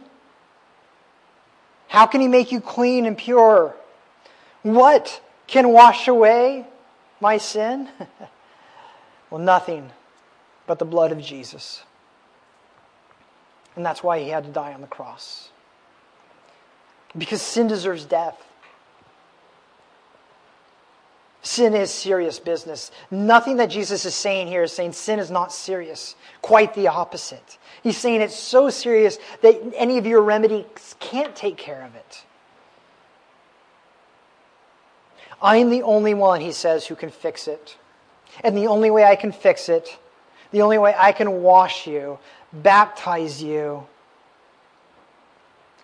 How 1.90 2.06
can 2.06 2.20
He 2.20 2.28
make 2.28 2.52
you 2.52 2.60
clean 2.60 3.04
and 3.04 3.18
pure? 3.18 3.74
What 4.62 5.20
can 5.48 5.70
wash 5.70 6.06
away 6.06 6.64
my 7.20 7.36
sin? 7.36 7.88
well, 9.30 9.40
nothing 9.40 9.90
but 10.68 10.78
the 10.78 10.84
blood 10.84 11.10
of 11.10 11.20
Jesus. 11.20 11.82
And 13.74 13.84
that's 13.84 14.04
why 14.04 14.20
He 14.20 14.28
had 14.28 14.44
to 14.44 14.50
die 14.50 14.72
on 14.72 14.82
the 14.82 14.86
cross. 14.86 15.48
Because 17.18 17.42
sin 17.42 17.66
deserves 17.66 18.04
death. 18.04 18.40
Sin 21.42 21.74
is 21.74 21.90
serious 21.90 22.38
business. 22.38 22.90
Nothing 23.10 23.56
that 23.56 23.70
Jesus 23.70 24.04
is 24.04 24.14
saying 24.14 24.48
here 24.48 24.62
is 24.62 24.72
saying 24.72 24.92
sin 24.92 25.18
is 25.18 25.30
not 25.30 25.52
serious. 25.52 26.14
Quite 26.42 26.74
the 26.74 26.88
opposite. 26.88 27.58
He's 27.82 27.96
saying 27.96 28.20
it's 28.20 28.36
so 28.36 28.68
serious 28.68 29.18
that 29.40 29.58
any 29.74 29.96
of 29.96 30.06
your 30.06 30.20
remedies 30.20 30.96
can't 31.00 31.34
take 31.34 31.56
care 31.56 31.82
of 31.82 31.94
it. 31.94 32.24
I'm 35.40 35.70
the 35.70 35.82
only 35.82 36.12
one, 36.12 36.42
he 36.42 36.52
says, 36.52 36.86
who 36.86 36.94
can 36.94 37.08
fix 37.08 37.48
it. 37.48 37.78
And 38.44 38.54
the 38.54 38.66
only 38.66 38.90
way 38.90 39.04
I 39.04 39.16
can 39.16 39.32
fix 39.32 39.70
it, 39.70 39.98
the 40.50 40.60
only 40.60 40.76
way 40.76 40.94
I 40.96 41.12
can 41.12 41.42
wash 41.42 41.86
you, 41.86 42.18
baptize 42.52 43.42
you, 43.42 43.86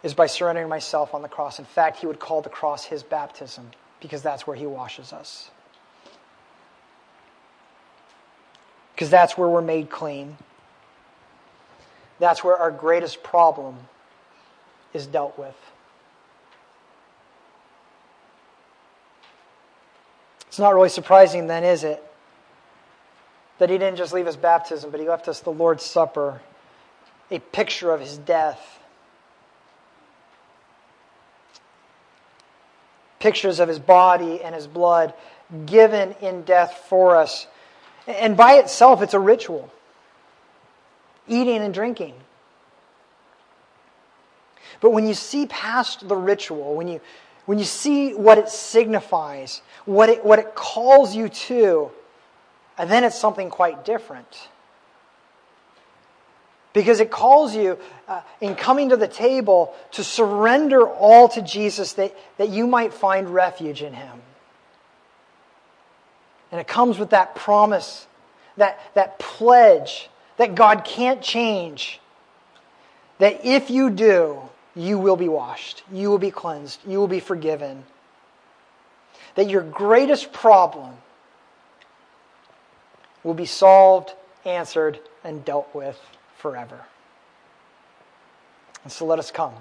is 0.03 0.12
by 0.12 0.27
surrendering 0.27 0.69
myself 0.69 1.14
on 1.14 1.23
the 1.23 1.29
cross. 1.29 1.59
In 1.59 1.64
fact, 1.64 1.99
he 1.99 2.07
would 2.07 2.21
call 2.21 2.42
the 2.42 2.51
cross 2.51 2.85
his 2.85 3.03
baptism 3.03 3.71
because 4.01 4.23
that's 4.23 4.47
where 4.47 4.57
He 4.57 4.67
washes 4.67 5.13
us. 5.13 5.51
Because 8.95 9.11
that's 9.11 9.37
where 9.37 9.49
we're 9.49 9.63
made 9.63 9.91
clean. 9.91 10.37
That's 12.19 12.43
where 12.43 12.57
our 12.57 12.71
greatest 12.71 13.23
problem 13.23 13.77
is 14.95 15.07
dealt 15.07 15.39
with. 15.39 15.55
It's 20.49 20.59
not 20.59 20.75
really 20.75 20.89
surprising, 20.89 21.49
then, 21.49 21.65
is 21.65 21.85
it? 21.85 22.03
That 23.59 23.69
he 23.69 23.77
didn't 23.77 23.99
just 23.99 24.15
leave 24.15 24.27
us 24.27 24.37
baptism, 24.37 24.91
but 24.91 25.01
he 25.01 25.07
left 25.07 25.29
us 25.29 25.41
the 25.41 25.51
Lord's 25.51 25.85
Supper, 25.85 26.41
a 27.31 27.39
picture 27.39 27.93
of 27.93 28.01
his 28.01 28.17
death 28.17 28.76
pictures 33.27 33.59
of 33.59 33.67
his 33.67 33.81
body 33.81 34.41
and 34.41 34.55
his 34.55 34.69
blood 34.69 35.12
given 35.67 36.15
in 36.21 36.43
death 36.43 36.85
for 36.89 37.17
us. 37.17 37.49
And 38.07 38.37
by 38.37 38.59
itself, 38.59 39.03
it's 39.03 39.15
a 39.15 39.19
ritual 39.19 39.69
eating 41.27 41.57
and 41.57 41.75
drinking. 41.75 42.15
But 44.81 44.91
when 44.91 45.09
you 45.09 45.15
see 45.15 45.47
past 45.47 46.07
the 46.07 46.15
ritual, 46.15 46.77
when 46.77 46.87
you, 46.87 47.01
when 47.47 47.59
you 47.59 47.65
see 47.65 48.15
what 48.15 48.39
it 48.39 48.49
signifies, 48.49 49.61
what 49.87 50.09
it, 50.09 50.25
what 50.25 50.39
it 50.39 50.55
calls 50.55 51.17
you 51.17 51.29
to, 51.29 51.91
and 52.79 52.89
then 52.89 53.03
it's 53.03 53.19
something 53.19 53.51
quite 53.51 53.85
different. 53.85 54.49
Because 56.77 57.01
it 57.01 57.11
calls 57.11 57.57
you, 57.57 57.79
uh, 58.07 58.21
in 58.39 58.55
coming 58.55 58.91
to 58.91 58.99
the 58.99 59.09
table, 59.09 59.75
to 59.93 60.05
surrender 60.05 60.87
all 60.87 61.27
to 61.31 61.41
Jesus 61.41 61.95
that, 61.95 62.15
that 62.37 62.51
you 62.51 62.67
might 62.67 62.93
find 62.93 63.31
refuge 63.31 63.81
in 63.81 63.95
Him. 63.95 64.21
And 66.53 66.61
it 66.61 66.69
comes 66.69 66.99
with 66.99 67.11
that 67.11 67.35
promise, 67.35 68.07
that, 68.59 68.79
that 68.93 69.19
pledge 69.19 70.11
that 70.37 70.55
God 70.55 70.85
can't 70.85 71.23
change. 71.23 71.99
That 73.21 73.47
if 73.47 73.71
you 73.71 73.89
do, 73.89 74.43
you 74.75 74.99
will 74.99 75.17
be 75.17 75.31
washed, 75.31 75.83
you 75.91 76.11
will 76.11 76.19
be 76.19 76.31
cleansed, 76.31 76.81
you 76.87 76.99
will 76.99 77.09
be 77.09 77.21
forgiven. 77.21 77.85
That 79.37 79.49
your 79.49 79.62
greatest 79.62 80.31
problem 80.31 80.93
will 83.25 83.33
be 83.33 83.47
solved, 83.47 84.12
answered, 84.45 85.01
and 85.25 85.43
dealt 85.43 85.75
with 85.75 85.99
forever. 86.37 86.85
And 88.84 88.93
so 88.93 89.05
let 89.05 89.18
us 89.18 89.30
come. 89.30 89.55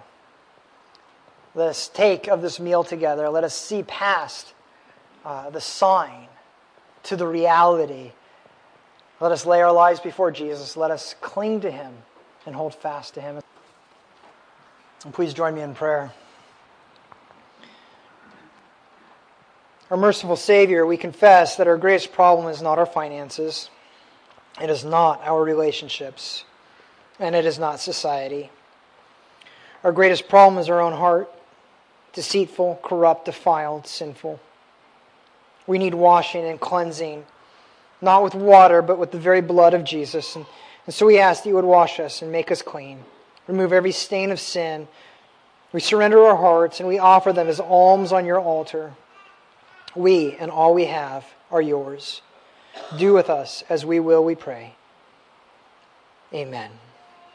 Let 1.56 1.70
us 1.70 1.88
take 1.88 2.28
of 2.28 2.42
this 2.42 2.60
meal 2.60 2.84
together. 2.84 3.30
Let 3.30 3.44
us 3.44 3.56
see 3.56 3.82
past 3.84 4.54
uh, 5.24 5.50
the 5.50 5.62
sign 5.62 6.28
to 7.04 7.16
the 7.16 7.26
reality. 7.26 8.12
Let 9.20 9.32
us 9.32 9.46
lay 9.46 9.62
our 9.62 9.72
lives 9.72 10.00
before 10.00 10.30
Jesus. 10.32 10.76
Let 10.76 10.92
us 10.92 11.16
cling 11.22 11.62
to 11.62 11.72
him 11.72 11.94
and 12.46 12.54
hold 12.54 12.76
fast 12.76 13.14
to 13.16 13.22
him. 13.22 13.40
And 15.04 15.14
please 15.14 15.34
join 15.34 15.56
me 15.56 15.62
in 15.62 15.74
prayer. 15.74 16.12
Our 19.90 19.98
merciful 19.98 20.36
Savior, 20.36 20.86
we 20.86 20.98
confess 20.98 21.56
that 21.56 21.68
our 21.68 21.78
greatest 21.78 22.12
problem 22.12 22.48
is 22.48 22.62
not 22.62 22.80
our 22.80 22.86
finances, 22.86 23.70
it 24.62 24.70
is 24.70 24.84
not 24.84 25.22
our 25.24 25.44
relationships 25.44 26.44
and 27.20 27.36
it 27.36 27.46
is 27.46 27.60
not 27.60 27.80
society. 27.80 28.50
Our 29.84 29.92
greatest 29.92 30.28
problem 30.28 30.60
is 30.60 30.70
our 30.70 30.82
own 30.82 30.94
heart 30.94 31.32
deceitful, 32.14 32.80
corrupt, 32.82 33.26
defiled, 33.26 33.86
sinful. 33.86 34.40
We 35.68 35.78
need 35.78 35.94
washing 35.94 36.46
and 36.46 36.60
cleansing, 36.60 37.26
not 38.02 38.24
with 38.24 38.34
water, 38.34 38.82
but 38.82 38.98
with 38.98 39.12
the 39.12 39.20
very 39.20 39.42
blood 39.42 39.74
of 39.74 39.84
Jesus. 39.84 40.36
And, 40.36 40.46
and 40.86 40.96
so 40.96 41.06
we 41.06 41.20
ask 41.20 41.44
that 41.44 41.50
you 41.50 41.56
would 41.56 41.66
wash 41.66 42.00
us 42.00 42.22
and 42.22 42.32
make 42.32 42.52
us 42.52 42.62
clean, 42.62 43.00
remove 43.48 43.74
every 43.74 43.92
stain 43.92 44.32
of 44.32 44.40
sin. 44.40 44.88
We 45.74 45.82
surrender 45.82 46.24
our 46.24 46.38
hearts 46.38 46.80
and 46.80 46.88
we 46.88 47.00
offer 47.00 47.34
them 47.34 47.50
as 47.50 47.60
alms 47.60 48.14
on 48.14 48.26
your 48.26 48.40
altar. 48.40 48.94
We 49.94 50.38
and 50.40 50.50
all 50.50 50.74
we 50.74 50.86
have 50.86 51.26
are 51.52 51.62
yours. 51.62 52.22
Do 52.98 53.14
with 53.14 53.30
us 53.30 53.64
as 53.68 53.86
we 53.86 54.00
will, 54.00 54.24
we 54.24 54.36
pray. 54.36 54.76
Amen. 56.34 56.72